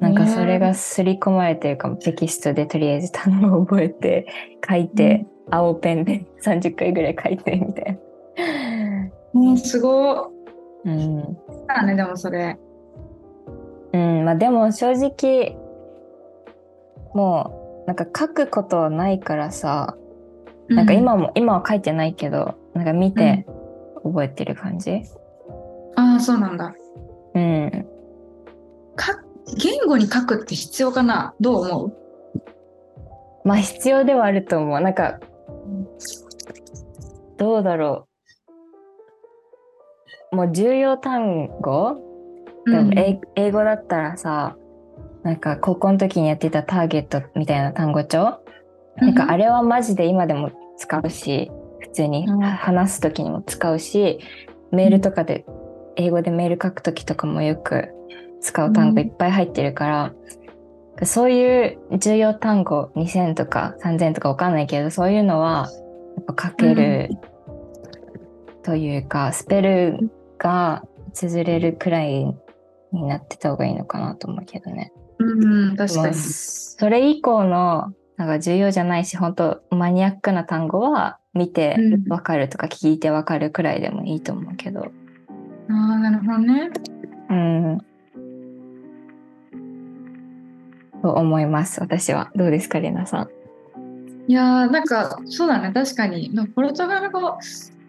[0.00, 1.96] なんかそれが刷り込まれてるかも。
[1.96, 4.26] テキストでとりあえず単語を覚えて、
[4.68, 7.98] 書いて、青ペンで 30回ぐらい書いてみたい
[9.34, 9.40] な。
[9.40, 10.32] もうすご
[10.84, 10.88] い。
[10.88, 11.38] うん。
[11.66, 12.58] だね、でもそれ。
[13.92, 15.56] うん、まあでも正直、
[17.14, 19.96] もうなんか書くことはないからさ、
[20.68, 23.46] なんか今も、今は書いてないけど、なんか見て
[24.02, 25.02] 覚えてる感じ。
[25.96, 26.74] ああ、そうなんだ。
[27.34, 27.86] うん。
[29.56, 31.34] か言語に書くって必要かな？
[31.40, 31.96] どう思う？
[33.44, 34.80] まあ必要ではあると思う。
[34.80, 35.18] なんか、
[37.38, 38.06] どうだろ
[40.32, 40.36] う。
[40.36, 41.96] もう重要単語？
[42.66, 44.56] でも英英語だったらさ、
[45.24, 48.40] なんか高校の時にやってたターゲットみたいな単語帳、
[48.96, 52.26] なんかあれはマジで今でも使うし、普通に。
[52.28, 52.40] うん。
[52.40, 54.20] 話す時にも使うし、
[54.70, 55.44] メールとかで、
[55.96, 57.88] 英語でメール書く時とかもよく
[58.42, 65.70] 使う単語いっぱい入ってるから、そういう重要単語2000とか3000とかわかんないけど、そういうのは
[66.16, 67.10] やっぱ書ける
[68.62, 72.26] というか、スペルが綴れるくらい
[72.92, 74.92] になってた方がいいのかなと思うけどね。
[75.18, 76.14] うん、確かまあに。
[76.14, 84.86] それ以降のなんか重要じゃないし本当マニアックな単語は見てうんわかるとか聞いてわかるくらいでもいいと思うけど、あ
[85.68, 86.70] あ、なるほどね。
[87.30, 87.78] うん、
[91.02, 92.30] と思います私は。
[92.34, 93.28] どうですかレナさん？
[94.30, 95.72] いやーなんかそうだね。
[95.74, 96.30] 確かに。
[96.54, 97.38] ポルトガル語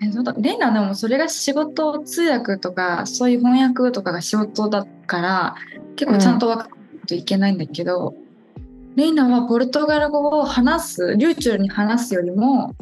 [0.02, 5.56] えレイナでもそれが仕事通訳とかそういう翻訳とかが仕事だから
[5.96, 8.16] 結構ちゃんと分かないといけないんだけど、
[8.96, 12.76] レイナはポルトガル語を話す流暢に話すよりも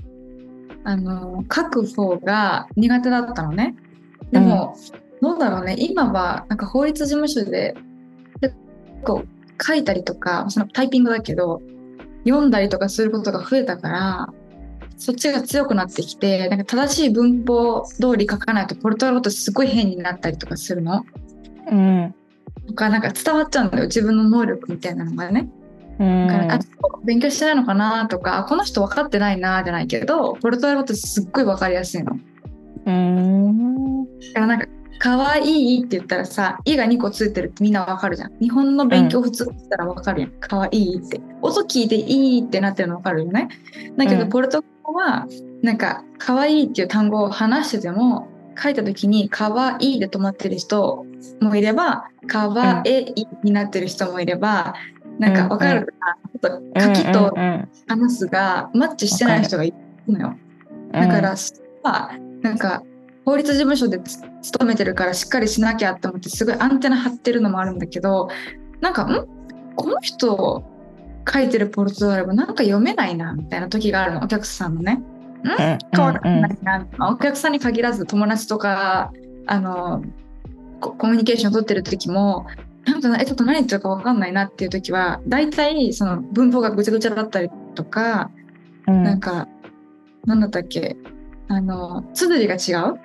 [0.84, 3.76] あの書く方が苦手だったのね。
[4.32, 4.76] でも、
[5.22, 5.76] うん、どうだろうね。
[5.78, 7.76] 今はなんか法律事務所で
[8.40, 8.56] 結
[9.04, 9.24] 構
[9.64, 11.62] 書いたりとかそのタイピングだけど
[12.26, 14.34] 読んだりとかすることが増えたから
[14.98, 21.04] そっちが強くなってきてなんか正しい文法通り書かないとポルトガル語ってすごい変になったりとかするの？
[21.72, 22.14] うん、
[22.68, 25.50] とかなんか伝わっちゃうんだよ自分の能力みたいなのがね。
[26.00, 26.60] うん、だからあ
[27.04, 28.08] 勉強してないのかな？
[28.08, 32.20] とかこの人分かってないなじゃないけどポルトガル語ってすっごい分かりやすいの。
[32.86, 34.68] うんだからなんか
[35.00, 38.38] 可愛いって言ったらさ「い」が2個ついてるってみんなわかるじゃん。
[38.40, 43.50] 日本の勉強普通したらわかるやん、可愛いって音聞いていいってなってるのわかるよね。
[43.98, 45.28] だけど、ポルトガル語は
[45.62, 48.28] なんか可愛いっていう単語を話してても
[48.62, 51.06] 書いた時に可愛いで止まってる人
[51.40, 54.76] もいれば可愛いになってる人もいれば、
[55.20, 57.36] なんかわかるかな、うんうん、書きと
[57.88, 60.36] 話すがマッチしてない人がいるのよ、
[60.92, 62.84] だから、うん、なんか
[63.26, 64.00] 法律事務所で
[64.42, 68.30] 勤めてるからしっかりしなきゃって思ってすごいアンテナ張ってるのもあるんだけど
[68.80, 69.28] なんかん？
[69.76, 70.64] この人
[71.32, 74.24] 書いてるポルトガル語なんか読めないなみたいな時があるの。
[74.24, 74.94] お客さんのね。
[74.94, 75.04] ん？
[75.46, 79.12] 変わらないな、お客さんに限らず友達とか
[79.46, 80.04] あの
[80.80, 82.48] コミュニケーションを取ってる時も
[82.86, 88.32] なんかえちょっと何言ってるか分かんないなっていう時は大体その文法がぐちゃぐちゃだったりとか、
[88.88, 89.48] うん、なんか
[90.26, 90.98] 何だったっけ？
[91.48, 93.00] あの綴りが違う？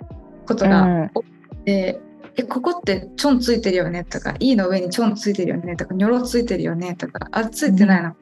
[0.47, 1.27] ことが多く
[1.65, 8.15] て、うん、えここってちょんついてるよねとか「いい」の上にちょんついてるよねとか「にょろついてるよねとか「あついてないの」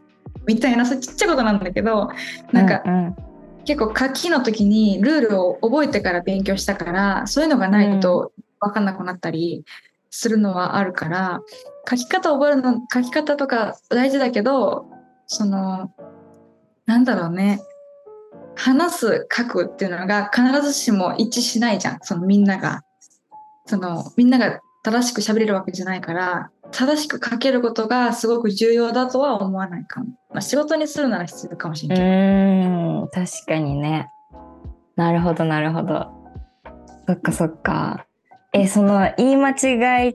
[0.47, 2.11] みたいなそうちっちゃいことなんだけど
[2.53, 3.17] なんか、うんうん、
[3.65, 9.65] 結構書きの時にルールを覚えてから勉強したからそういうのがないと分かんなくなったり
[10.11, 11.41] するのはあるから、
[11.91, 14.87] 書き方覚えるの書き方とか大事だけど
[15.27, 15.93] その
[16.87, 17.61] なんだろうね
[18.57, 21.99] 話す書くっていうのが必ずしも一致しないじゃん。
[22.03, 22.83] そのみんなが。
[23.67, 32.67] そのみんなが正しく喋れるわけじゃないから正しく書けることがすごく重要だとは思わないかも、まあ、仕事にするなら必要かもしれない。
[32.67, 34.11] うん確かにね。
[34.97, 36.09] なるほどなるほど。
[37.07, 38.07] そっかそっか。
[38.53, 40.13] えその言い間違いっ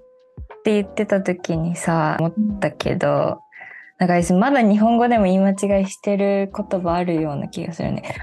[0.63, 3.39] て言ってた時にさ思ったけど、
[3.99, 8.15] なんかまだ日本語でも言い間違いしてる言葉あるような気がするね。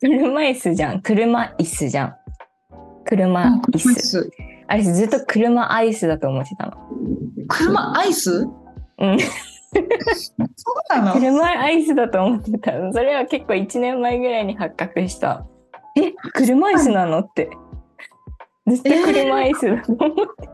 [0.00, 1.00] 車椅子じゃん。
[1.00, 2.16] 車椅子じゃん。
[3.04, 4.30] 車椅子。
[4.66, 6.72] あれずっと車アイスだと思ってたの。
[7.46, 8.48] 車アイス
[8.98, 9.18] うん。
[9.20, 9.28] そ
[9.78, 11.20] うなの？
[11.20, 12.72] 車アイスだと思ってた。
[12.92, 15.46] それは結構1年前ぐらいに発覚した。
[15.96, 17.48] え、車椅子なのって。
[18.66, 20.50] ずっと車椅子だと思って。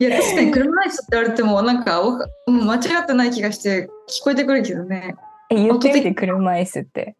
[0.00, 5.14] いや確かに車椅子って言われてもなんかもう間違ってない気がして聞こえてくるけどね。
[5.50, 7.16] え言ってみて車椅子って。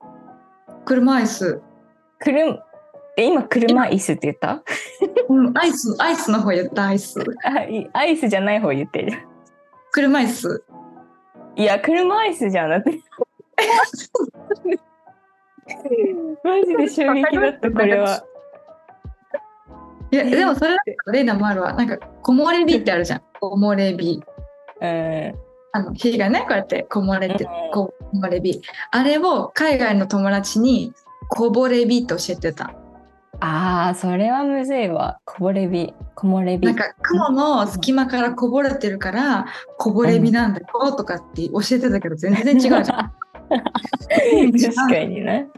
[0.86, 1.60] 車椅子。
[2.18, 2.58] 車
[3.18, 4.62] え今車椅子って言った？
[5.28, 7.20] うん、アイス、アイスの方言った、アイス。
[7.44, 9.12] あアイスじゃない方言ってる。
[9.92, 10.64] 車椅子。
[11.56, 12.70] いや、車椅子じゃん。
[12.70, 12.92] だって。
[16.42, 18.24] マジで衝撃だった、これは。
[20.12, 21.72] いや、でもそれだとレイナもあるわ。
[21.72, 23.22] なんか、木漏れ日ってあるじゃん。
[23.40, 24.20] 木漏れ日。
[24.80, 25.50] うん。
[25.72, 28.60] あの火がねこうやってこもれて、こぼれ日。
[28.90, 30.92] あれを海外の友達に
[31.28, 32.74] こぼれ日って教えてた。
[33.42, 35.20] あーそれはむずいわ。
[35.24, 35.94] こぼれ日。
[36.16, 36.66] こもれ日。
[36.66, 39.46] なんか雲の隙間からこぼれてるから
[39.78, 42.84] こぼれ日なんだよとかって教えてたけど全然違うじゃん。
[43.50, 45.48] 確かにね。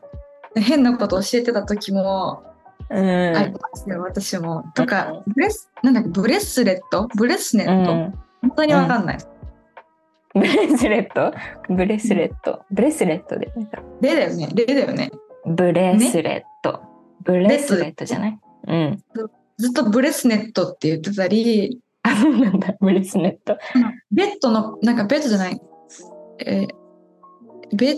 [0.54, 2.51] 変なこと教えてた時もうん、
[2.92, 7.08] ありますよ私もとかブレスなんだっけブレスレット？
[7.16, 9.18] ブレスネット、うん、本当にわかんない、
[10.34, 11.32] ブレスレット？
[11.74, 12.64] ブレスレット。
[12.70, 13.52] ブレスレットで。
[14.00, 14.48] レだよね。
[14.54, 15.10] レだよね。
[15.46, 16.80] ブレスレット。
[17.24, 18.38] ブレスレットじゃない？
[18.68, 18.98] うん。
[19.58, 21.80] ずっとブレスネットって言ってたり。
[22.02, 22.74] あ、そうなんだ。
[22.80, 23.58] ブレスネット。
[24.10, 25.60] ベッドの、なんかベッドじゃない？
[26.44, 27.96] えー、ベ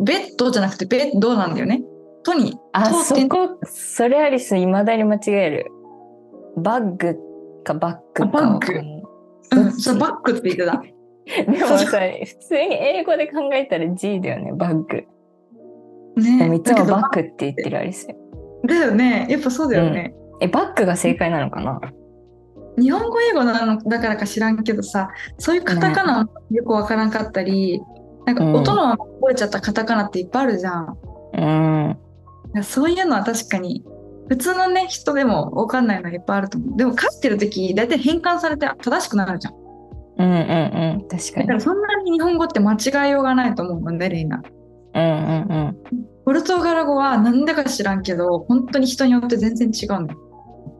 [0.00, 1.82] ベッドじゃなくてベッドなんだよね。
[2.28, 2.58] とに。
[2.72, 5.66] あ、そこ、それアリス、いまだに間違える。
[6.56, 7.16] バッグ
[7.64, 8.26] かバッグか。
[8.26, 8.80] バッグ。
[9.56, 10.82] うん、それバッグって言ってた。
[11.50, 15.04] でもさ、普通に英語で考えたら G だよね、バッグ。
[16.20, 18.16] ねいつもバッグって言ってるあれですよ。
[18.66, 20.14] だよね、やっぱそうだよね。
[20.34, 21.80] うん、え、バッグが正解なのかな？
[22.78, 27.80] 日本語英語なのだからか知らんけどさそういうカタカナよくわからんかったり、
[28.24, 30.96] なんか音の覚えちゃったカタカナっていっぱいあるじゃん。
[31.34, 31.98] うん。
[32.62, 33.84] そういうのは確かに
[34.28, 36.76] 普通のね人でもわかんないのいっぱいあると思う。
[36.76, 39.54] でも書いてる時大体変換されて正しくなるじゃん。
[39.54, 41.08] うんうんうん。
[41.08, 41.52] 確かにだか。
[41.54, 44.42] らそんなに日本語って間違いようがないと思うのねレイナ。
[44.94, 45.04] うんう
[45.70, 45.76] ん
[46.24, 50.08] ポルトガル語はなんだか知らんけど本当に人によって全然違うん。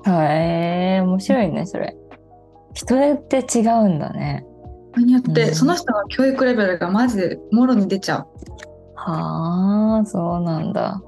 [0.06, 1.96] へえ、面白いね、それ。
[2.74, 4.44] 人によって違うんだね。
[4.94, 8.26] 人によって、うんその人の教育レベルがマジでもろに出ちゃう。
[8.94, 11.00] はあ、そうなんだ。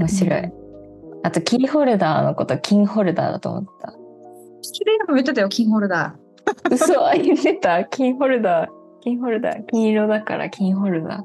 [0.00, 0.40] 面白い。
[0.40, 0.60] うん
[1.22, 3.92] あと、キーホルダーのこと、キンホルダーだと思った。
[4.72, 6.74] キレイも言ってたよキンホルダー。
[6.74, 7.84] 嘘、言ってた。
[7.84, 8.68] キンホルダー。
[9.02, 9.66] キンホルダー。
[9.66, 11.22] 金色だからキンホルダー。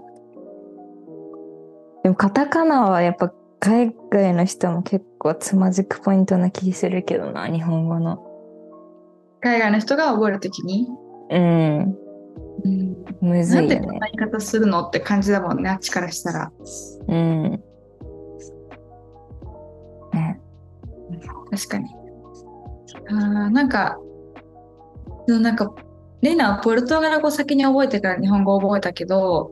[2.03, 8.21] でも、カタカナはやっぱ海外の人も結構つまずくポイントな気するけどな、日本語の。
[9.41, 10.87] 海外の人が覚えるときに、
[11.29, 11.97] うん。
[12.63, 13.87] うん、むずないんでよね。
[13.87, 16.51] こんな言い方するのって感じだもんねあっちからしたら。
[17.07, 17.63] うん。
[21.51, 21.89] 確かに。
[23.09, 23.97] あなんか、
[25.27, 25.73] なんか、
[26.21, 29.51] レナはポルトガル語先に覚えてから日本語を覚えたけど、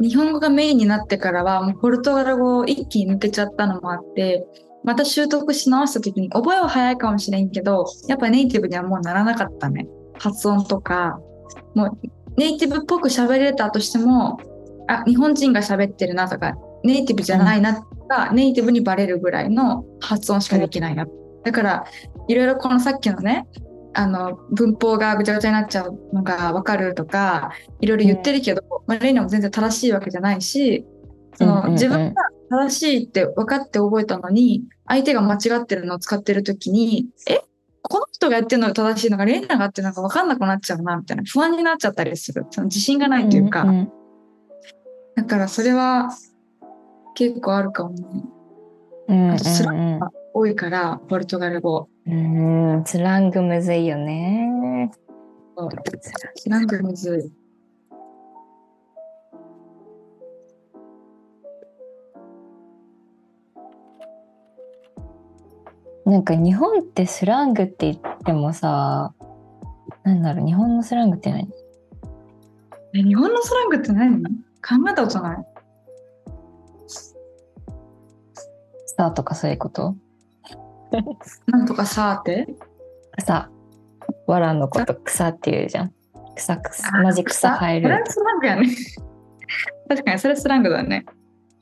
[0.00, 4.46] 日本語がメインになってからは、もうポルトガル語を一気に抜けちゃったのもあって、
[4.82, 9.86] また習得し直した時に、覚えは早いかもしれんけど、やっぱネイティブにはもうならなかったね。
[10.18, 11.18] 発音とか、
[11.74, 11.90] もう
[12.36, 14.38] ネイティブっぽく喋れたとしても、
[14.88, 17.74] あ、日本人が喋ってるなとか、ネイティブじゃないなっ
[18.10, 21.06] が、ネイティブにバレるぐらいの発音しかできないな。
[21.44, 21.84] だから、
[22.28, 23.46] いろいろこのさっきのね、
[23.92, 30.86] あの文法がぐちゃぐちゃになっちゃうのが分かるとかいろいろ言ってるけど、まあ、レイナも全然正しいわけじゃないし
[31.34, 31.72] その、うんうんうん。
[31.72, 37.40] 自分が正しいって分かって覚えたのに相手が間違ってるのを使ってる時にえ？
[37.82, 41.24] この人がやってるのが正しいのかレイナがやってるのか分かんなくなっちゃうなみたいな。
[41.24, 42.46] 不安になっちゃったりする。
[42.50, 43.92] その自信がないというか、んん。
[45.16, 46.10] だからそれは
[47.14, 48.24] 結構あるかもね。
[49.08, 50.00] うんあとスラうんうん
[50.32, 51.88] 多いからポルトガル語。
[52.06, 54.90] うん、スラングむずいよね。
[56.32, 57.32] スラングむずい。
[66.08, 69.12] なんか日本ってスラングって言ってもさ、
[70.04, 71.48] なんだろう、日本のスラングって何？
[72.94, 74.22] え日本のスラングって何？
[74.22, 74.30] 考
[74.90, 75.44] えたことない
[78.96, 79.94] さとかそういうこと？
[81.46, 82.48] なんとかさーって
[83.18, 83.48] 草。
[84.26, 85.92] わらのこと草って言うじゃん。
[86.36, 86.88] 草草。
[86.96, 87.88] あ同じ草生える。
[87.88, 88.66] それはスラングやね。
[89.88, 91.04] 確かにそれスラングだね。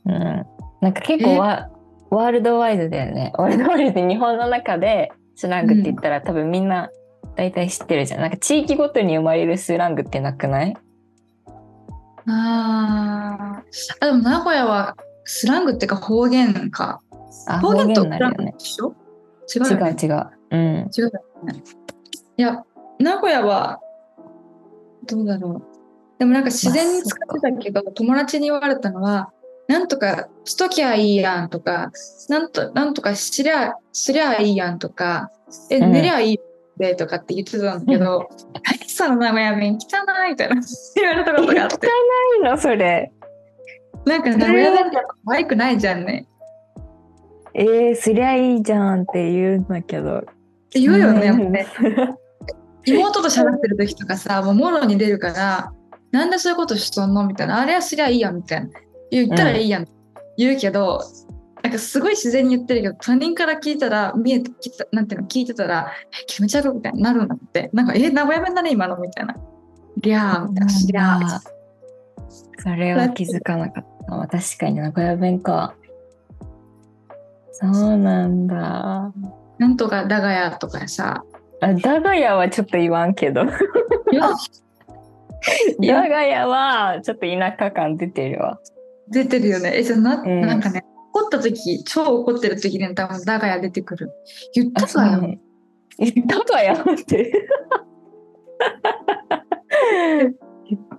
[0.06, 0.46] うん。
[0.80, 1.68] なんか結構ワ
[2.10, 3.32] ワールドワイドだよね。
[3.36, 6.90] ワールドワイドで日本の中でスラングって言ったら、多分みんな
[7.36, 8.20] 大体知ってるじゃん。
[8.20, 10.76] なんか地域ごとに生まれるスラングってなくない？
[12.26, 14.06] あーあ。
[14.06, 17.00] でも名古屋はスラングっていうか方言か。
[17.46, 18.52] あ、方方言言とスランになるよね。
[18.52, 18.94] グ一緒
[19.54, 20.30] 違う違う違う。
[20.50, 20.90] うん。
[20.96, 21.10] 違うよ
[21.44, 21.62] ね。
[22.36, 22.64] いや、
[22.98, 23.80] 名古屋は
[25.06, 25.62] どうだろう。
[26.18, 29.32] でもなんか自然に使ってたけど、友達に言われたのは、
[29.68, 31.92] なんとかしときゃいいやんとか、
[32.28, 35.30] なんとなんとかしりゃすりゃいいやんとか、
[35.70, 36.40] え、うん寝りゃいい
[36.78, 38.28] でとかって言ってたんだけど、
[38.64, 40.56] 何その名古屋弁汚いみたいな
[40.96, 41.86] 言われたことがあって。
[41.86, 41.90] い
[42.40, 43.12] いのそれ。
[44.06, 46.26] なんか名古屋弁って可愛くないじゃんね。
[47.60, 50.18] えー、すりゃいいじゃんって言うんだけど。
[50.18, 50.22] っ
[50.70, 51.28] て言うよね。
[51.28, 51.66] うんね
[52.86, 55.72] 妹と喋ってる時とかさ、もうもろに出るから、
[56.12, 57.26] なんでそういうことしとんの？
[57.26, 57.58] みたいな。
[57.60, 58.70] あれはすりゃいいやんみたいな。
[59.10, 59.86] 言ったらいいやん、
[60.36, 61.00] 言うけど、
[61.62, 67.70] なんかすごい自然に言ってるけど、他人から聞いたら、見えてきた、なんていうの、聞いてたら、え気持ち悪いみたいになるんだって。
[67.72, 69.34] なんか、え、名古屋弁だね、今のみたいな。
[69.96, 70.66] りゃーみたい
[71.20, 71.42] な。
[72.60, 74.26] それは気づかなかったわ。
[74.28, 75.74] 確かに名古屋弁か。
[77.60, 79.12] そうなんだ。
[79.58, 81.24] なんとかだがやとかさ。
[81.60, 83.42] あダガヤはちょっと言わんけど。
[83.42, 83.46] い
[85.86, 88.60] やダガヤはちょっと田舎感出てるわ。
[89.08, 89.72] 出てるよね。
[89.74, 94.12] え、じゃあな、んなんかね、怒った時、超怒ってる時に多分だがや出てくる。
[94.54, 95.38] 言ったかよ。
[96.26, 97.48] ダガヤって。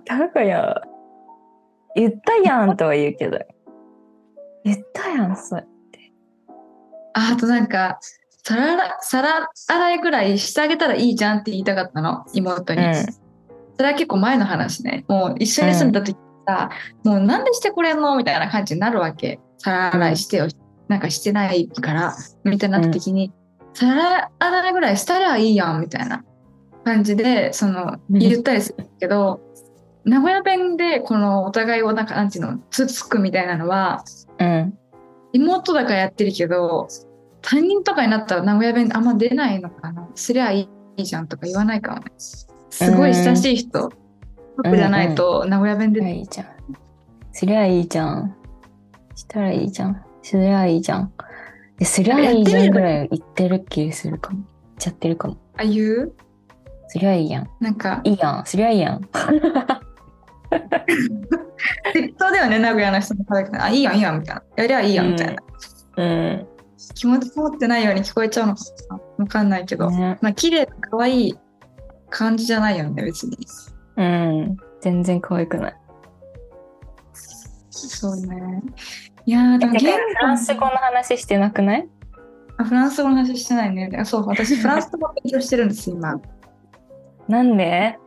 [0.04, 0.82] ダガヤ。
[1.94, 3.38] 言ったやんとは言うけど。
[4.64, 5.64] 言ったやん、それ。
[7.20, 7.98] ああとなんか、
[8.42, 12.84] 皿洗皿洗いぐらいしてあげたらいいじゃんって言いたかったの、妹に。
[12.84, 12.94] うん
[13.76, 15.06] それは結構前の話ね。
[15.08, 16.14] もう一緒に住んだ時
[16.46, 16.68] さ、
[17.02, 19.40] もうなんでしてくれんのみたいな感じになるわけ。
[19.56, 20.48] 皿洗いしてよ。
[20.88, 22.14] なんかしてないから、
[22.44, 23.32] みたいにな時に、
[23.72, 26.24] 皿洗いぐらいしたらいいやんみたいな
[26.84, 29.40] 感じでその言ったりするけど
[30.04, 34.04] 名古屋弁でこのお互いをなんかなんていうのつつくみたいなのは
[34.38, 34.76] うん。
[35.32, 36.88] 妹だからやってるけど
[37.42, 42.46] 他人とかになったら名古屋弁あんま出ないのかなすりゃいいじゃんとか言わないかもねす
[42.92, 43.92] ごい親しい人
[44.62, 46.46] 僕じゃないと名古屋弁で、いいじゃん。
[47.32, 48.36] すりゃいいじゃん。
[49.14, 50.04] したらいいじゃん。
[50.22, 51.12] すりゃいいじゃん。
[51.78, 54.36] えすりゃいいじゃんぐらい言ってる気がするかも。
[54.36, 55.38] 言っちゃってるかも。
[55.56, 56.12] ああいう？
[56.88, 57.48] すりゃいいやん。
[57.60, 58.46] なんかいいやん。
[58.46, 59.00] すりゃいいやん。
[61.92, 63.24] 適当だよね名古屋の人の
[63.62, 65.42] あいいやんいいやんみたいなやりゃいいやんみたいな、
[65.96, 66.46] うん。
[66.94, 71.38] 気持ち持ってないように聞こえちゃうのかなわかんないけど、ね、まあ綺麗で可愛い
[72.08, 73.36] 感じじゃないよね別に。
[73.96, 74.56] うん。
[74.80, 75.76] 全然可愛くない。
[77.70, 78.62] そうね。
[79.26, 79.86] いやーでもフ
[80.22, 81.88] ランス語の話してなくない？
[82.56, 83.90] あフランス語の話してないね。
[83.98, 86.20] あそう私フランス語勉強してるんです今。
[87.28, 87.98] なんで？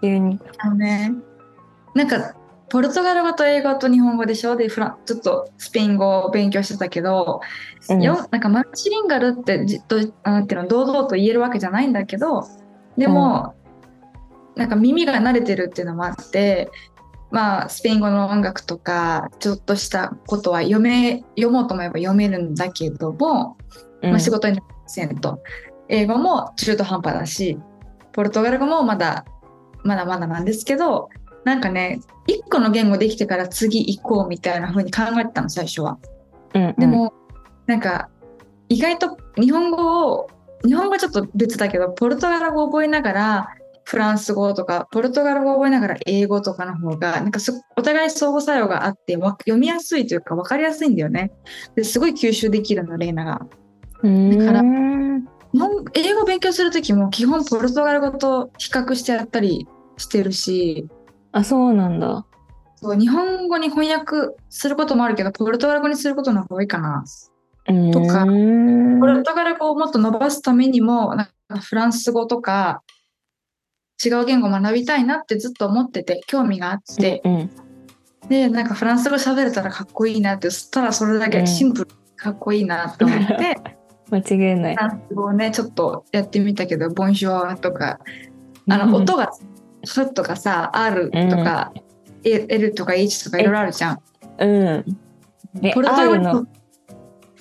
[0.00, 0.40] 急に。
[0.58, 1.12] あのね
[1.94, 2.34] なんか
[2.68, 4.56] ポルトガル語と英語と日本語でしょ？
[4.56, 7.40] でフランちょっとスペイン語を勉強してたけど、
[7.88, 8.02] うん。
[8.02, 12.44] よなんかマルチリンガルってじっとなんていうの堂々と言えるわけじゃないんだけど
[12.96, 13.54] でも、
[14.56, 16.70] なんか耳が慣れてるっていうのもあって
[17.30, 23.56] まあスペイン語の音楽とかちょっとしたことは読め読もうと思えば読めるんだけども、
[24.02, 24.10] うん。
[24.10, 25.42] まあ、仕事になりませんと。
[25.88, 27.58] 英語も中途半端だし
[28.12, 29.26] ポルトガル語もまだ
[29.82, 31.10] まだまだなんですけど
[31.44, 35.98] なんかね一個の言語できてから次行こうみたいな風に考えてたの最初は。
[36.54, 37.12] うんうんでも、
[37.66, 38.08] なんか
[38.68, 40.28] 意外と日本語を
[40.64, 43.48] 日本語はちょっと別だけどポルトガル語を覚えながら
[43.84, 51.32] フランス語とかポルトガル語を覚えながら英語とかの方がなんかすお互い相互作用があってわ読みやすいというか分かりやすいんだよね。
[51.74, 53.32] ですごい吸収できるのレイナが。
[54.02, 54.62] だから
[55.94, 60.88] 英語を勉強する時も基本ポルトガル語と比較してやったりしてるし
[61.34, 62.24] あ、そうなんだ。
[62.76, 67.04] そう日本語に翻訳することもあるけどポルトガル語にすることの方が多いかな。
[67.92, 72.82] とかポルトガル語をもっと伸ばすためにもなんかフランス語とか
[74.04, 77.50] 違う言語を学びたいなってずっと思ってて興味があって、うん
[78.28, 83.58] でなんかフランス語喋れたらかっこいいなってそしたらそれだけシンプルにかっこいいなと思って、
[84.10, 84.80] 間違いないフ。
[84.80, 87.98] ランス語をねちょっとやってみたけどボンジュアとか
[88.68, 89.30] あの音が
[89.86, 91.72] 「ふ」とかさ「R」とか
[92.24, 93.98] 「L」とか「H」とかいろいろあるじゃん。
[94.38, 94.84] うん。
[95.62, 96.46] えポルトガルの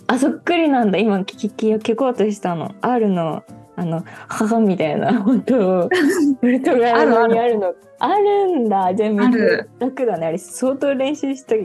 [0.08, 0.98] あ、そっくりなんだ。
[1.00, 2.76] 今聞き聞聞こうとしたの。
[2.82, 3.44] R の、
[3.76, 5.89] あの、母みたいな音を、
[6.41, 7.74] ポルトガル語にあるの。
[8.00, 8.94] あるんだ。
[8.94, 10.28] じゃあめっちあるゃ楽だね。
[10.28, 11.56] あれ、相当練習した。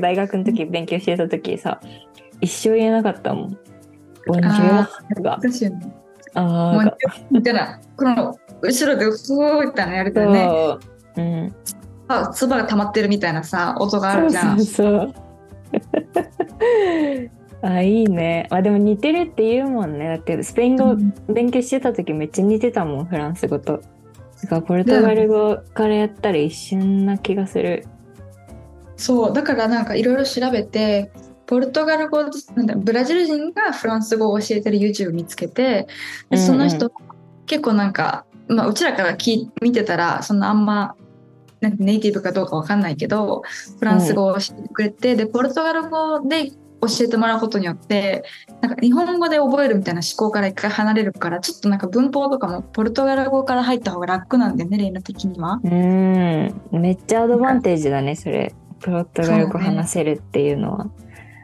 [0.00, 1.80] 大学の時勉強してた時さ、
[2.40, 3.58] 一生言えなかったもん。
[4.26, 5.38] ボンジュあーが。
[6.34, 6.92] あもうー
[7.30, 10.32] みたいなこの後ろでふーってのやるとそう。
[10.32, 10.78] ね
[11.16, 11.54] うん。
[12.08, 14.56] あ唾が溜まってるみたいなさ音があるじゃん。
[14.58, 15.14] そうそうそう。
[17.62, 18.46] あ、いいね。
[18.50, 20.08] あ、でも似てるって言うもんね。
[20.08, 20.96] だってスペイン語
[21.28, 23.82] 勉強してた時めっちゃ似てたもん、フランス語と。
[24.42, 27.86] だからポルトガル語からやったら一瞬な気がする。
[28.96, 31.10] そうだからなんかいろいろ調べて
[31.46, 32.22] ポルトガル語
[32.54, 35.86] なんだブラジル人がフランス語を教えてる YouTube 見つけて
[36.28, 36.92] でその人、
[37.46, 40.96] 結構なんか、まあ、うちらから聞い見てたらそんなあんま
[41.60, 43.42] なんかネイティブかどうかわかんないけど
[43.78, 48.24] フランス語を教えてくれて、でポルトガル語で教えてもらうことによって
[48.62, 55.60] なんか日本語で覚えるみたいな思考から一回離れるからちょっとなんか文法とかもポルトガル語から入った方が楽なんだよねレイナ的には。
[55.62, 56.80] うん。
[56.80, 58.54] めっちゃアドバンテージだね、それ。
[58.80, 60.90] ポルトガル語話せるっていうのは。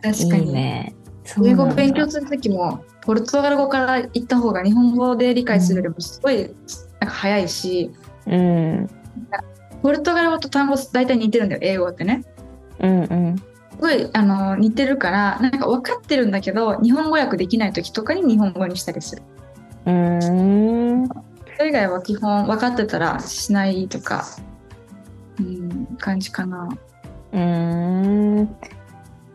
[0.03, 0.95] 確かにいいね。
[1.45, 6.55] 英語勉強する時もポルトガル語から行った方が日本語で理解するよりもすごい
[7.01, 7.91] なんか早いし、
[8.27, 8.91] うん。
[9.83, 12.25] ポルトガル語と単語大体似てるんだよ英語ってね
[12.81, 13.37] うんうん。
[13.37, 13.45] す
[13.81, 19.23] ごいあの似てるからなんか分かってるんだけど日本語訳できない時とかに日本語にしたりする
[19.87, 21.09] うーん。
[21.57, 24.25] それ以外は基本分かってたらしないとか
[25.39, 26.69] うん感じかな
[27.33, 28.57] うーん。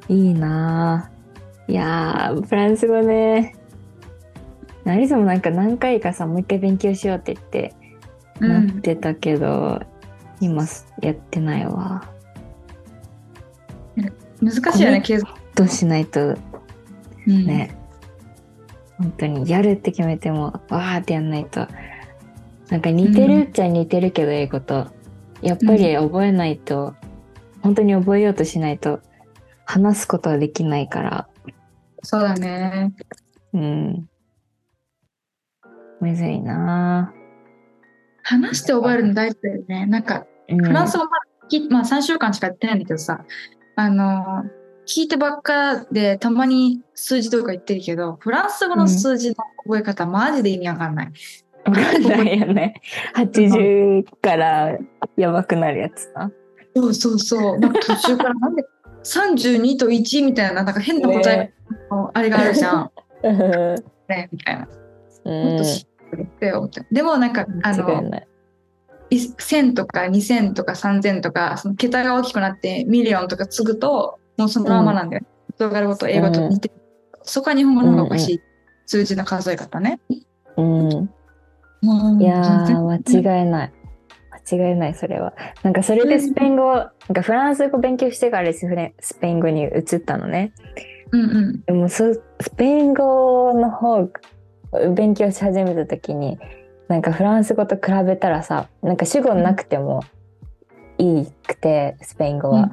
[0.10, 1.72] いいなぁ。
[1.72, 3.56] いやー、フランス語ね。
[4.86, 7.74] アリスもなんか何回かさ、もう一回勉強しようって言って、
[8.40, 9.82] うなってたけど、
[10.40, 10.66] 今
[11.02, 12.10] やってないわ。
[14.42, 16.36] 難しいよね継続どうしないと
[17.28, 17.78] うんね、
[18.98, 21.68] 本当にやるって決めても、わーってやんないと。
[22.70, 24.88] なんか似てるっちゃ似てるけど、英語と。
[25.42, 26.96] やっぱり覚えないと、
[27.62, 29.02] 本当に覚えようとしないと、
[29.66, 31.28] 話すことはできないから。
[32.02, 32.94] そうだね
[33.54, 34.10] うん。
[36.02, 37.14] むずいな
[38.24, 39.86] 話して覚えるの大事だよね。
[39.86, 41.10] なんか、うんフランス語ま
[41.70, 43.26] まあ3週間しかやってないんだけどさ、
[43.76, 44.44] あの、
[44.86, 51.12] 聞いてばっかでたまに数字とか言ってるけど、フランス語の数字の覚え方、マジで意味わかんない。
[51.66, 52.82] わかんないよね。
[53.16, 54.78] 80から
[55.16, 56.32] やばくなるやつな。
[56.76, 57.60] そうそうそう。
[57.60, 58.66] なんか途中からなんで
[59.04, 61.54] 32と1みたいな、なんか変な答え
[61.90, 62.92] が、あれがあるじゃん。
[64.08, 64.68] ね、みたいな。
[65.24, 65.86] もっとし
[66.18, 66.86] ってよって。
[66.92, 68.28] でもなんか、あの、間違いない。
[69.12, 75.24] 1000とか2000とか3000とかその桁が大きくなってミリオンとか継ぐともうそのままなんだよ、
[75.58, 76.76] ポルトガル語と英語と似てる、
[77.24, 78.42] そこは日本語の方がおかしい、
[78.86, 80.00] 数字の数え方ね、
[80.56, 81.10] うん。
[81.82, 83.74] もういや全ー、然間違いない。
[84.50, 85.34] 間違いない、それは。
[85.62, 88.66] なんかそれでスペイン語、なんかフランス語勉強してからス
[89.16, 90.54] ペイン語に移ったのね。
[91.12, 92.22] うんうんでもそス
[92.56, 94.10] ペイン語の方
[94.96, 96.40] 勉強し始めた時に
[96.88, 100.04] なんかフランス語と比べたらさなんか主語なくても
[100.98, 102.70] いいくてスペイン語は。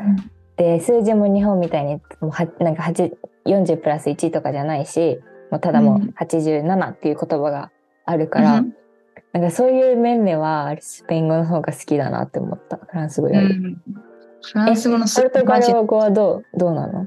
[0.56, 3.12] で数字も日本みたいにもうはなんか8
[3.46, 5.20] 40プラス1とかじゃないし
[5.50, 6.02] もうただもうん。
[6.08, 7.70] う87っていう言葉が
[8.04, 8.74] あるから、うん。
[9.32, 12.76] なんかそういう面ではスペイン語の方が好きだなって思った。
[12.76, 13.46] フランス語より。
[13.46, 13.82] うん。
[14.42, 17.06] フランス語のポルトガル語はどうどうなの？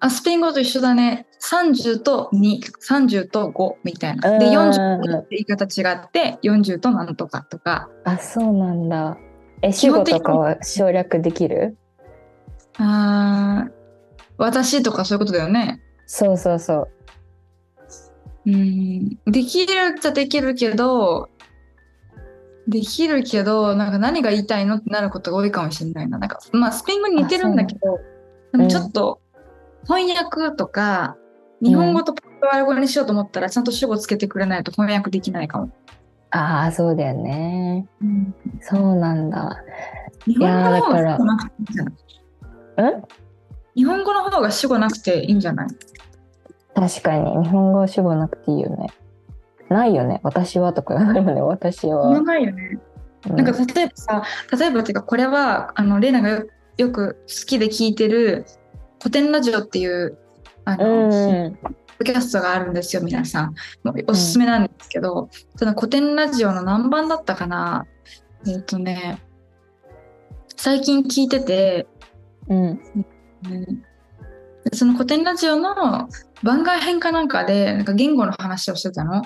[0.00, 1.26] あスペイン語と一緒だね。
[1.42, 4.38] 30と230と5みたいな。
[4.38, 4.52] でうん。
[4.54, 7.88] 40って言い方違って40となんとかとか。
[8.04, 9.18] あそうなんだ。
[9.62, 10.20] え主語基本的に。
[10.20, 11.76] とかは省略できる？
[12.76, 13.72] あー
[14.36, 15.82] 私とかそういうことだよね。
[16.06, 16.88] そうそうそう。
[18.46, 19.08] うん。
[19.26, 21.28] できるっちゃできるけど、
[22.68, 26.18] できるけど、なんか何が言いたいのってなることが多いかもしれないな。
[26.18, 27.98] なんか、まあ、スペイン語に似てるんだけど、
[28.52, 29.20] でもちょっと
[29.88, 31.16] 翻訳とか、
[31.62, 35.70] 日本語とポルトガル語にしようと思ったら、ちゃんと主語つけてくれないと翻訳できないかも。
[36.30, 37.86] ああ、そうだよね。
[38.60, 39.64] そうなんだ。
[40.26, 41.92] 日本語の方が主語なくていいんじゃな
[42.84, 42.94] い？
[42.94, 43.02] うん
[43.74, 45.68] 日本語の方が主語なくていいんじゃない？
[46.74, 48.88] 確かに、日本語主語なくていいよね。
[49.70, 50.20] ないよね。
[50.22, 51.40] 私はとかあるよね。
[51.40, 52.20] 私は。
[52.20, 52.78] ないよね。
[53.28, 54.22] うなんか例えばさ、
[54.58, 58.44] 例えばっていうか、これは、あの、レイナがよよく好きで聞いてる、
[59.00, 60.18] 古典ラジオっていう、
[60.64, 61.54] あうの、ん。
[61.56, 63.54] ポッドキャストがあるんですよ、皆さん。
[63.82, 67.86] もうおすすめなんですけど、その古典ラジオの何番だったかな
[68.46, 69.20] えっ、とね、
[70.56, 71.86] 最近聞いてて、
[72.48, 72.80] うん。
[74.72, 76.08] その古典ラジオの
[76.42, 79.22] 番外編かなんかで、なんか言語の話をしてたの。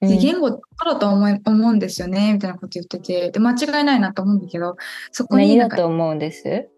[0.00, 4.76] で言語だと思い思うんですよね、みたいなこと言ってて、で、間違いないなと思うんだけど、
[5.10, 6.68] そこに何だと思うんです？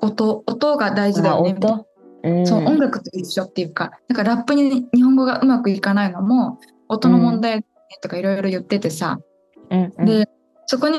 [0.00, 1.56] 音、音が大事だあ、よね。
[1.60, 1.86] 音？
[2.24, 7.64] うんそう音楽と一緒っていうか、なんかラップに日本語がうまくいかないのも、音の問題
[8.02, 9.20] とかいろいろ言っててさ、
[9.70, 10.28] うんうんで、
[10.66, 10.98] そこに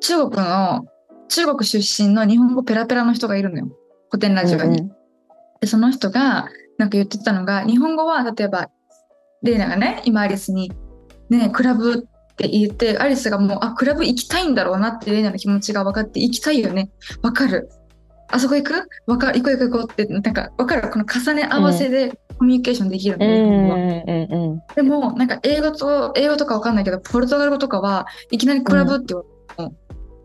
[0.00, 0.84] 中国の、
[1.28, 3.68] 中国出身の日本語ペラペラの人がいるのよ。
[4.10, 4.80] 古典ラジオに。
[4.80, 4.92] うん
[5.60, 8.70] で、その人がなんか言ってたのが、日本語は例えば、
[9.42, 10.72] レイナがね、今アリスに、
[11.28, 16.90] ね、クラブって言って、アリスがもう、あ、クラブ行きたいんだろうなってレイナの気持ちが分かって、行きたいよね。
[17.20, 17.68] 分かる。
[18.32, 18.88] あそこ行く？
[19.06, 19.40] わかる。
[19.40, 20.88] 行こう行こう行こうって、なんか分かる？
[20.90, 23.76] この重ね合わせでコミュニケーションできるの、うん日本語は。
[23.76, 29.74] うんうんでも、なんか英語と、英語とかわかんないけど、ポルトガル語とかはいきなりクラブって言われても、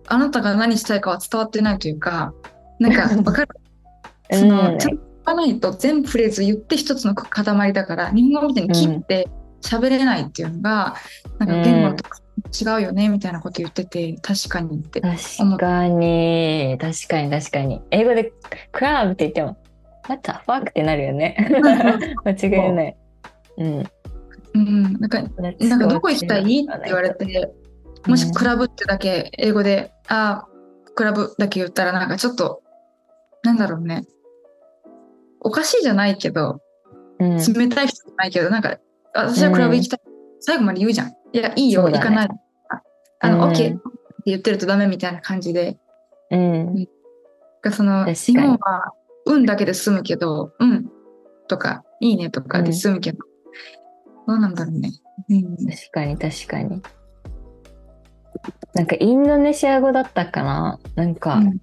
[0.07, 2.33] あなたが何したいかは伝わってないというか、
[2.79, 3.49] なんかわかる？
[4.31, 4.39] うん。
[4.39, 9.27] その、うんちゃんと言わないと全フレーズ言って一つの塊だから、日本語みたいに切って
[9.61, 10.95] 喋れないっていうのが、
[11.39, 12.19] なんか言語とか
[12.61, 15.01] 違うよね、みたいなこと言ってて、確かにって。
[15.01, 17.81] 確かに、確かに確かに。
[17.91, 18.33] 英語で
[18.71, 19.57] クラブって言っても、
[20.07, 21.35] What the fuck ってなるよね。
[22.23, 22.97] 間違いない。
[23.57, 23.83] うん。
[24.53, 27.53] うん、なんか、なんかどこ行きたいって言われて、
[28.07, 30.55] もしクラブってだけ英語で、あー
[30.93, 32.61] クラブだけ言ったらなんかちょっと、
[33.43, 34.05] なんだろうね。
[35.41, 36.61] おかしいじゃないけど、
[37.19, 38.77] うん、冷たい人じゃないけど、なんか、
[39.13, 39.99] あ私はクラブ行きたい。
[40.39, 41.13] 最後まで言うじゃん。
[41.35, 42.29] いや、いいよ、ね行かない。
[42.69, 42.81] あ
[43.19, 43.81] あの、うん OK って
[44.25, 45.77] 言ってるとダメみたいな感じで。
[46.31, 46.87] うん。
[47.61, 48.93] がその、日本は、
[49.25, 50.89] 運だけで済むけど、うん
[51.47, 53.17] とか、いいねとかで済むけど、
[54.27, 54.91] どうなんだろうね。
[55.29, 56.81] うん確かに確かに。
[58.73, 60.79] なんかインドネシア語だったかな？
[60.95, 61.59] なんか、うん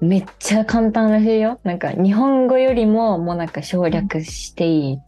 [0.00, 1.58] めっちゃ簡単らしいよ。
[1.64, 4.98] なんか日本語よりももうなんか省略していいっ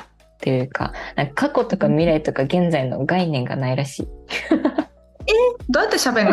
[0.41, 4.09] ていうか、なんか過去とか未来とか現在の概念がないらしい。
[5.69, 6.31] どうやって喋る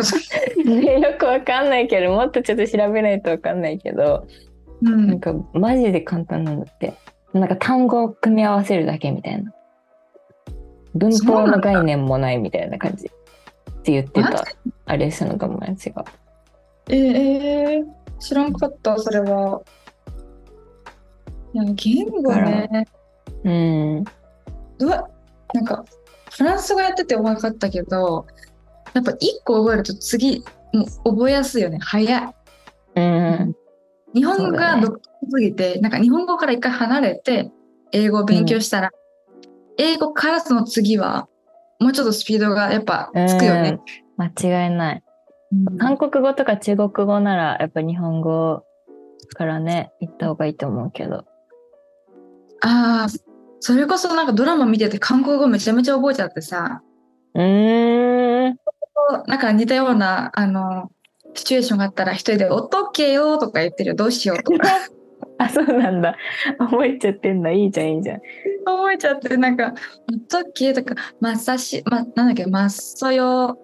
[0.65, 0.81] の？
[0.81, 4.25] ねよくわかんないけど、もっとちょっと調べないとわかんないけど、
[4.81, 6.93] うんなんかマジで簡単なんだって。
[7.33, 9.51] なんか単語を組み合わせるだけみたいな。
[10.95, 14.45] 文法の概念もないみたいな感じって言ってマた
[14.85, 16.05] アレッサの友達が。
[16.89, 17.85] えー、
[18.19, 19.61] 知らんかった、それは。
[21.53, 22.87] いや、言語ね。
[23.47, 24.03] うん。
[24.77, 24.89] どう
[25.53, 25.85] なんか、
[26.31, 28.27] フランス語やってて分かったけど、
[28.93, 30.43] やっぱ一個覚えると次、
[30.73, 31.79] もう覚えやすいよね。
[31.81, 32.35] 早い。
[32.95, 33.55] うん。
[34.13, 37.51] 日本語が独特すぎて、なんか日本語から一回離れて、
[37.93, 38.91] 英語を勉強したら、
[39.77, 41.27] 英語からその次は、
[41.79, 43.79] もうちょっとスピードがやっぱつくよね。
[44.17, 44.25] うん。
[44.25, 44.95] 間違いない。
[44.95, 45.07] うん
[45.77, 48.65] 韓国語とか中国語ならやっぱ日本語
[49.33, 51.23] からね、行った方がいいと思うけど。
[52.61, 53.07] ああ、
[53.59, 56.81] それこそなんかドラマ見てて韓国語めちゃめちゃ覚えちゃってさ、
[57.33, 58.55] うーん。
[59.27, 60.91] なんか似たような、あの、
[61.35, 64.69] シチュエーションがあったら一人で、おとけよとか言ってるよ、どうしようとか。
[65.39, 66.15] あ、そうなんだ。
[66.57, 67.51] 覚えちゃってんだ。
[67.51, 68.21] いいじゃん、いいじゃん。
[68.65, 69.73] 覚えちゃって、なんか、
[70.11, 73.57] おとけとか、まさし、ま、なんだっけ、まっそよ、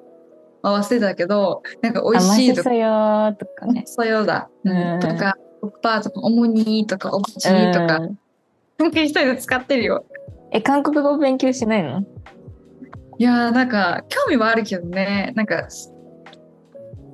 [0.62, 3.84] まあ忘れたけど、なんか美あ、味しいとかマシソ、ヨーとかね。
[3.86, 8.18] そよだ、うんとか、おっぱとか、おもにとか、おちとか、うん
[8.84, 10.06] なんか一人で使ってるよ。
[10.52, 12.02] え、韓国語勉強しないの？
[13.18, 15.68] いやー、なんか、興味はあるけどね、なんか、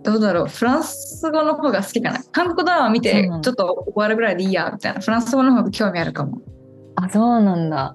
[0.04, 2.24] どうだろう、フランス語の方が好きかな。
[2.32, 5.02] 韓国ドラマ見てちょっと終わるぐらいでいいや、みたいな。
[5.02, 6.42] フランス語の方が興味あるかも。
[6.96, 7.94] あ、そうなんだ。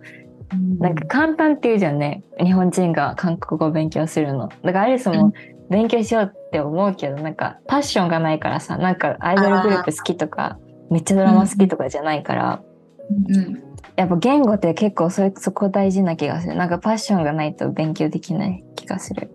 [0.79, 2.23] なんか簡単って言うじゃんね。
[2.39, 4.49] 日本人が韓国語を勉強するの。
[4.63, 5.33] だからアリスも
[5.69, 10.59] 勉強しようって思うけど、なんかパッションがないからさ、なんかアイドルグループ好きとか、
[10.91, 12.63] めっちゃドラマ好きとかじゃないから、
[13.11, 13.63] うん、
[13.97, 16.57] やっぱ言語って結構それそこ大事な気がする。
[16.57, 19.31] なんかパッションがないと勉強できない気がする。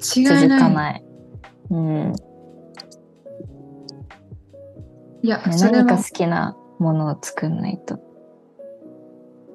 [0.00, 0.60] 続間違いない。
[0.60, 1.04] かない。
[1.70, 2.12] うん。
[2.12, 2.14] ね
[5.22, 7.98] いや、何か好きなものを作んないと。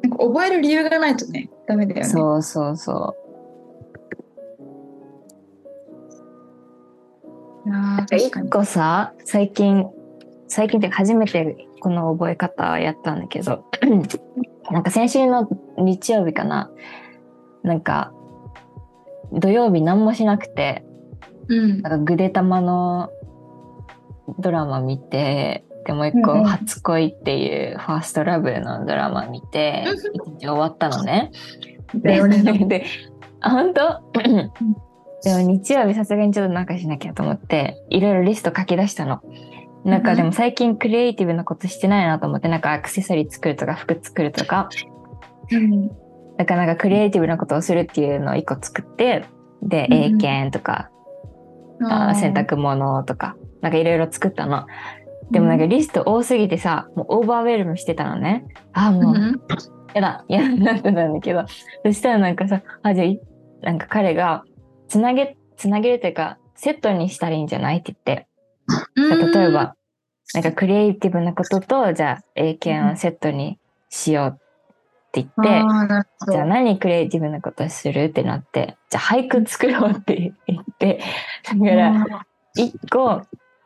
[0.02, 2.06] なんか覚える理由がないとね、ダメだよね。
[2.06, 3.30] そうそうそう。
[8.08, 8.50] 確かに一。
[8.50, 9.86] 個さ、最近、
[10.48, 13.66] 最近って初めてこの覚え方やったんだけど、
[14.72, 16.70] なんか先週の日曜日かな、
[17.64, 18.14] なんか
[19.32, 20.84] 土曜日何もしなくて、
[21.48, 21.82] うん。
[21.82, 23.10] なんかぐでたまの
[24.40, 31.32] ドラマ見て、でもう一個、初恋っていうファーストラブのドラマ見て、一日終わったのね。
[31.96, 32.66] だよね。
[32.68, 32.86] で、
[33.42, 34.02] あ、本当？
[35.22, 39.22] でも日曜日さすがにちょっとなんかしなきゃと思って、いろいろリスト書き出したの。
[39.86, 44.70] なんかでも最近クリエイティブなことしてないなと思って、なんかアクセサリー作るとか服作るとか、
[45.52, 45.88] うん。
[46.38, 49.26] だからなんかクリエイティブなことをするっていうのを一個作って、
[49.62, 50.90] で、うん英検とか、
[51.82, 52.34] あ洗。
[52.34, 54.66] 濯物とか、なんかいろいろ作ったの。
[55.32, 58.46] でもなんかリスト多すぎてさ、もうオーバーウェルムしてたのね。
[58.74, 59.42] あ、もう、うん
[59.94, 61.46] やだ、やだなってたんだけど、
[61.86, 63.20] そしたらなんかさ、あ、じゃあい、
[63.62, 64.44] なんか彼が、
[64.88, 68.29] つなげ、つなげるというか、セットにしたらいいんじゃないって言って、うん
[68.96, 69.76] 例えば、
[70.34, 73.58] なんかクリエイティブなことと、じゃあ、英検をセットに
[73.90, 81.02] しようって言って、じゃあ何クリエイティブなことするってなって、じゃあ俳句作ろうって言って、
[81.44, 83.24] だから、一個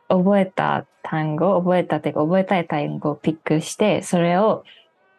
[0.08, 4.64] 覚えた単語、覚えたっていうか覚えたい単語をピックして、それを、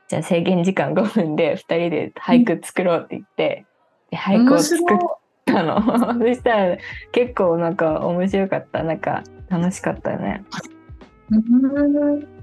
[0.07, 3.65] じゃあ制限時間5分で2人で俳句作ろうって言って、
[4.09, 4.97] で俳句を作っ
[5.45, 5.79] たの。
[6.17, 6.77] そしたら
[7.11, 8.83] 結構なんか面白かった。
[8.83, 10.43] なんか楽しかったよね。
[11.31, 12.35] うん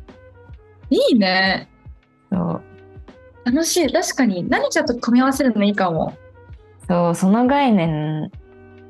[0.90, 1.68] いいね。
[2.30, 2.62] そう。
[3.44, 3.92] 楽しい。
[3.92, 6.16] 確かに何かと組み合わせるのいいかも。
[6.86, 8.30] そう、その概念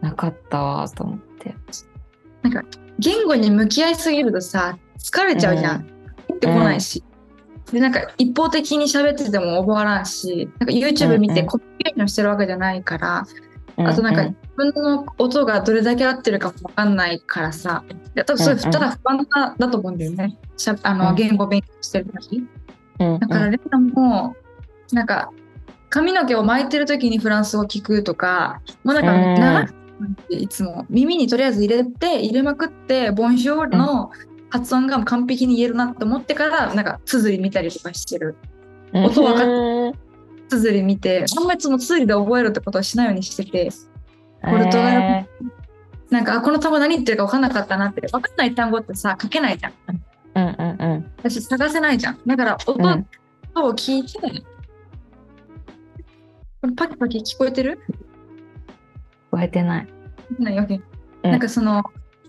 [0.00, 1.54] なかったわと思って。
[2.98, 5.78] 言語に向き合いすぎるとさ、疲れちゃうじゃん。
[5.78, 5.86] 入
[6.36, 7.04] ってこないし。
[7.72, 17.84] で、なんか一方的に喋ってても覚わらんし、なんか YouTube 見うんうんてコミュニケーションしてるわけじゃないから、うあとなんかう自分の音がどれだけ合ってるかもわかんないからさ、
[18.26, 20.38] 多分それただ不安だだと思うんだよね。
[20.56, 20.98] しゃあうん。
[20.98, 22.44] の言語勉強してる時。
[23.00, 24.36] うんだからレナも、
[24.92, 25.30] なんか
[25.88, 29.34] 髪の毛を巻いてる時にフランス語聞くとか、もうなんかうん。
[29.40, 29.74] 長く
[30.30, 34.10] いつも耳にとりあえず入れて、入れまくって、ボンジョーの
[34.50, 38.36] 発音が完璧に言えるなって思ってから、なんか綴り見たりとかしてる。
[38.92, 39.04] うん。
[39.04, 40.01] 音わかっうん
[40.58, 43.70] 綴り見て、あんまりその綴りで覚えるってことはしないようにしてて、
[44.42, 45.28] ポルトガルえ
[46.10, 49.72] なんか、あ、この単語何言ってるか分かんなかったなって、分かんない単語ってさ、書けないじゃん。
[49.72, 49.98] ー
[50.34, 51.10] うんうんうん。
[51.18, 52.18] 私探せないじゃん。
[52.26, 53.06] だから音うん
[53.64, 54.28] を聞いて、こ
[56.66, 57.80] れパキパキ聞こえてる？
[59.30, 59.88] 覚えてない。
[60.38, 60.56] ない？
[60.56, 60.74] わけ。
[60.74, 61.82] うんなんかその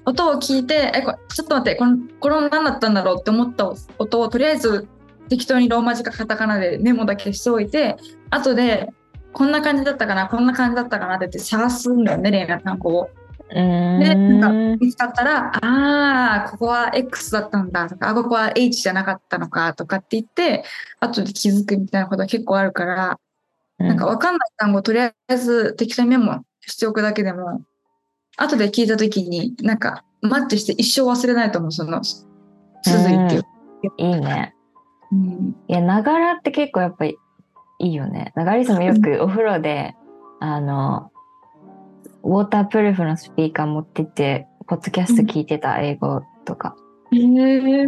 [0.06, 4.88] 音を聞いて、え、これちょっと待って、このこれ何だったんだろうって思った音をとりあえず
[5.34, 7.98] 適当にローマ字かカタカナでメモだけしておいて、
[8.30, 8.94] 後で
[9.32, 13.10] こんな感じだったかなこんな感じだったかなって言って探すんだよね恋愛単語を。
[13.50, 20.64] でなんか見つかったらああここは X だったんだとかあここは H じゃなかったのかとかって言って
[21.00, 23.20] 後で気づくみたいなことが結構あるから、
[23.80, 27.64] なんか分かんない単語をとりあえず適当にメモしておくだけでも
[28.38, 33.44] 後で聞いた時になんかマッチして一生忘れないと思うその続いていう。
[33.98, 34.54] いいね。
[35.14, 37.18] うんいや、ながらって結構やっぱり
[37.80, 38.32] いいよね。
[38.36, 39.96] ながりさんもよくお風呂で、
[40.40, 41.12] あの、
[42.24, 46.76] ウォータープルーフのスピーカー持ってって、ポッドキャスト聞いてた、英語とか。
[47.12, 47.88] へえ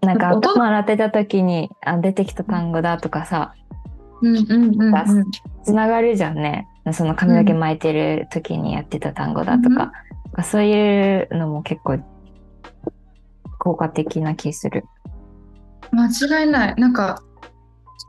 [0.00, 3.54] なんか音頭洗ってた時にあ出てきた単語だとかさ、
[4.20, 5.30] うんうんうんうん
[5.62, 6.68] つながるじゃんね。
[6.92, 9.92] その髪の毛巻いてる時にやってた単語だとか。
[10.42, 11.98] そういうのも結構
[13.58, 14.84] 効果的な気する。
[15.92, 16.74] 間違いない。
[16.76, 17.22] なんか、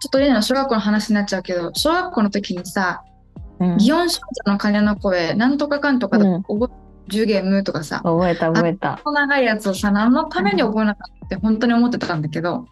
[0.02, 3.04] ちょっと例の小学校の話になっちゃうけど、小学校の時にさ、
[3.60, 6.72] うん祇園少女の鐘の声、なんとかかんとかでうん覚
[7.10, 9.00] え、10ゲームとかさ、覚えた覚えた。
[9.04, 12.66] この長いやつをさ、何のために覚えなかったって本当に思ってたんだけど、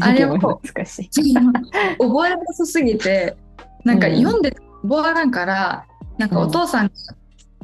[0.00, 1.34] あれを懐かしい。
[1.98, 3.36] 覚えなさすぎて、
[3.84, 5.86] なんかうん読んで覚えらんから、
[6.18, 6.92] なんかお父さんが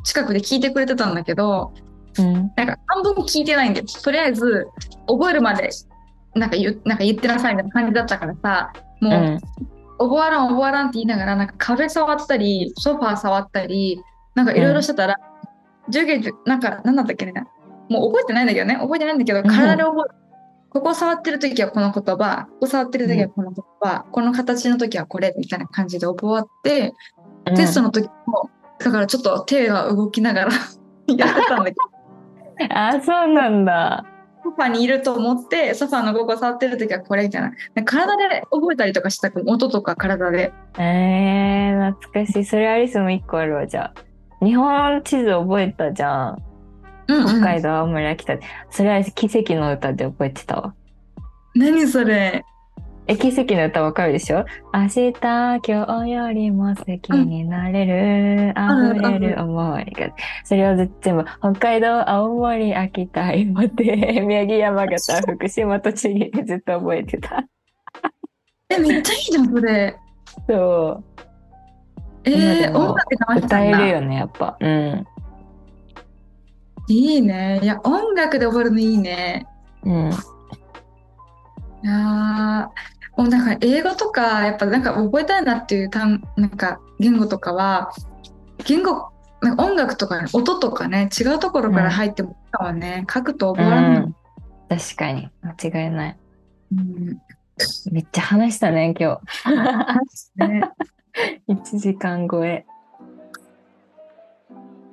[0.02, 1.74] 近くで聞いてくれてたんだけど、
[2.18, 4.66] うんなんか半分聞いてないんで、とりあえず
[5.06, 5.70] 覚えるまで
[6.36, 9.40] なんか言うなんか言ってなさいみたいな感じだったからさ、もう、うん。
[9.98, 13.98] 覚わらん覚わらんって言いながらなんか壁触ったりソファー触ったり
[14.34, 15.16] なんかいろいろしてたら、
[15.86, 17.32] 授業中なんか何だったっけね？
[17.88, 18.76] もう覚えてないんだけどね。
[18.76, 19.42] 覚えてないんだけどん。
[19.44, 20.26] 体で覚え
[20.68, 26.94] ここ触ってる時はこの言葉ここ触ってる時はこの言葉、この形の時はこれみたいな感じで覚えて、
[27.56, 30.52] テストの時もだからちょっと手が動きながら
[31.16, 32.76] やってたんだけど。
[32.76, 34.04] あ、そうなんだ。
[34.56, 42.44] ソファにいると思ってソファのここ触ってる時はこれみたいな体で覚えたりとかしたく音とか体でえー、懐かしい。
[42.46, 44.44] それアリスも一個あるわ、じゃあ。
[44.44, 46.42] 日本地図覚えたじゃん。
[47.08, 48.38] うん北海道、青森、秋田。
[48.70, 50.74] それは奇跡の歌で覚えてたわ。
[51.54, 52.42] 何それ
[53.08, 54.44] え、奇跡の歌わかるでしょ？
[54.74, 60.10] 明日、今日よりも好きになれる、うん溢れる思いが。
[60.44, 67.44] それを全部、北海道、青森、秋田、岩手、宮城、山形、福島、栃木でずっと覚えてた。
[68.70, 69.96] え、めっちゃいいじゃん、それ。
[70.48, 71.04] そう。
[72.24, 73.64] えー、音楽で流した歌。
[73.64, 74.56] えるよね、やっぱ。
[74.58, 75.06] うん。
[76.88, 77.60] いいね。
[77.62, 79.46] いや、音楽で覚えるのいいね。
[79.84, 80.10] うん。
[81.84, 82.68] いやー
[83.16, 87.92] もうなんか英語とか、やっぱなんか覚えたいなっていう単、なんか言語とかは、
[88.64, 89.08] 言語、
[89.40, 93.06] なんか音楽とか、ね、音とかね、違うところから入ってもいいかもね。
[93.12, 94.02] 書くと覚えられない。
[94.02, 94.14] うん。
[94.68, 95.30] 確かに。
[95.42, 96.16] 間違いない。
[96.72, 97.22] うん。
[97.90, 99.18] めっちゃ話したね今
[100.36, 100.62] ね、
[101.48, 102.66] 日1時間超え。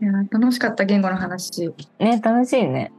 [0.01, 1.74] いや楽しかった言語の話。
[1.99, 2.93] ね楽しいね。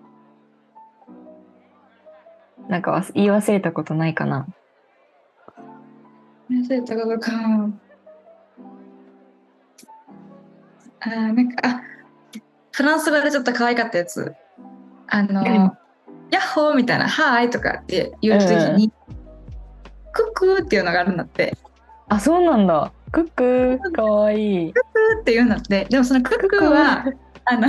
[2.68, 4.46] なんかわ言い忘れたことないかな
[6.50, 7.32] 忘れたことか。
[11.00, 11.82] あーなんか、あ、
[12.72, 14.34] フランス語でちょっと可愛かったやつ。
[15.08, 15.72] あの、うん
[16.30, 18.90] ヤッホーみたいな、はーいとかって言うときに、
[20.12, 21.56] クックーっていうのがあるんだって。
[22.08, 25.86] あそうなんだクックーかわいいクーって言うんだって。
[25.88, 27.04] でもそのクックーは、
[27.44, 27.68] あの、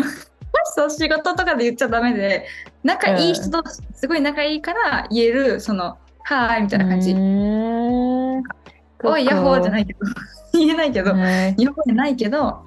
[0.74, 2.48] そう仕事とかで言っちゃダメで、
[2.84, 3.64] 仲いい人と
[3.94, 7.14] すごい仲いいから言える、その、はーいみたいな感じ。
[9.12, 10.00] おい、ヤッホーじゃないいけど、
[10.54, 12.64] 言えないけど、ね日本語じゃないけど、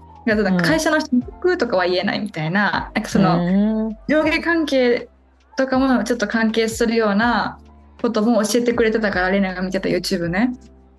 [0.62, 5.08] 会社の人にクーとかは言えないみたいな、なんかその、上下関係
[5.56, 7.58] とかもちょっと関係するような
[8.00, 10.52] ことも教えてくれてたから、レナが見てた YouTube ね。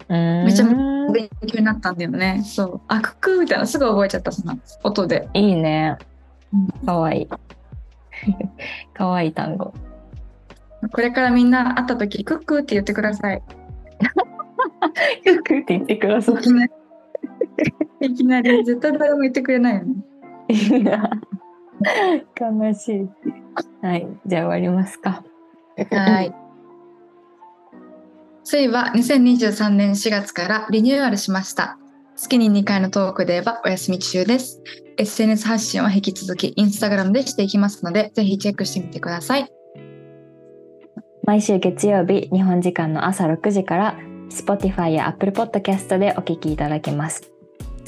[0.10, 2.42] めめちゃ勉強になったんだよね。
[2.44, 2.82] そう。
[2.88, 5.30] あ、クックーみたいな、すぐ覚えちゃった、その音で。
[5.34, 5.98] いいね
[6.52, 7.28] うんかわいい
[8.94, 9.72] かわいい単語
[10.92, 13.42] これからみんな会った時、クックーって言ってください。
[15.24, 16.36] クックーって言ってください
[18.02, 19.96] いきなり絶対誰も言ってくれないよね。
[20.48, 21.10] いいな
[22.40, 23.10] 悲しい
[23.82, 25.24] はいじゃあ終わりますか
[25.92, 26.34] はい。
[28.44, 31.78] そういえば2023年4月からリニューアルしました。
[32.16, 34.62] 月に2回のトークデーはお休み中です。
[34.98, 39.48] SNS 発信は引き続きインスタグラムでしていきますので、ぜひチェックしてみてください。
[41.24, 44.00] 毎週月曜日日本時間の朝6時から
[44.30, 47.40] Spotify や Apple Podcast でお聞きいただけます。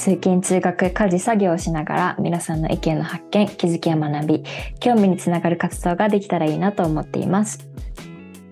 [0.02, 4.44] 通勤通学家事作業をしながら皆さんの意見の発見気づきや学び
[4.80, 7.70] 興味につながる活動ができたらいいなと思っています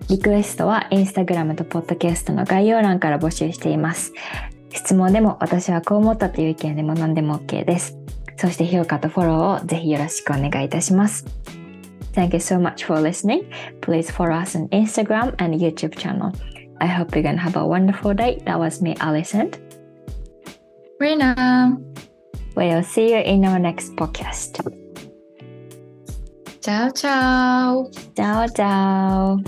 [0.08, 4.12] リクエストはインスタグラムとポッドキャストの概要欄から募集しています
[4.72, 7.98] 質問でも私はこう思ったという意見でも何でも OK です
[8.36, 11.24] そして評価とフォローをぜひよろしくお願いいたします
[12.12, 13.44] Thank you so much for listening.
[13.80, 16.32] Please follow us on Instagram and YouTube channel.
[16.80, 18.42] I hope you can have a wonderful day.
[18.46, 19.52] That was me, Alison.
[21.00, 21.76] Reena.
[22.56, 24.60] We'll see you in our next podcast.
[26.60, 27.90] Ciao, ciao.
[28.16, 29.38] Ciao, ciao.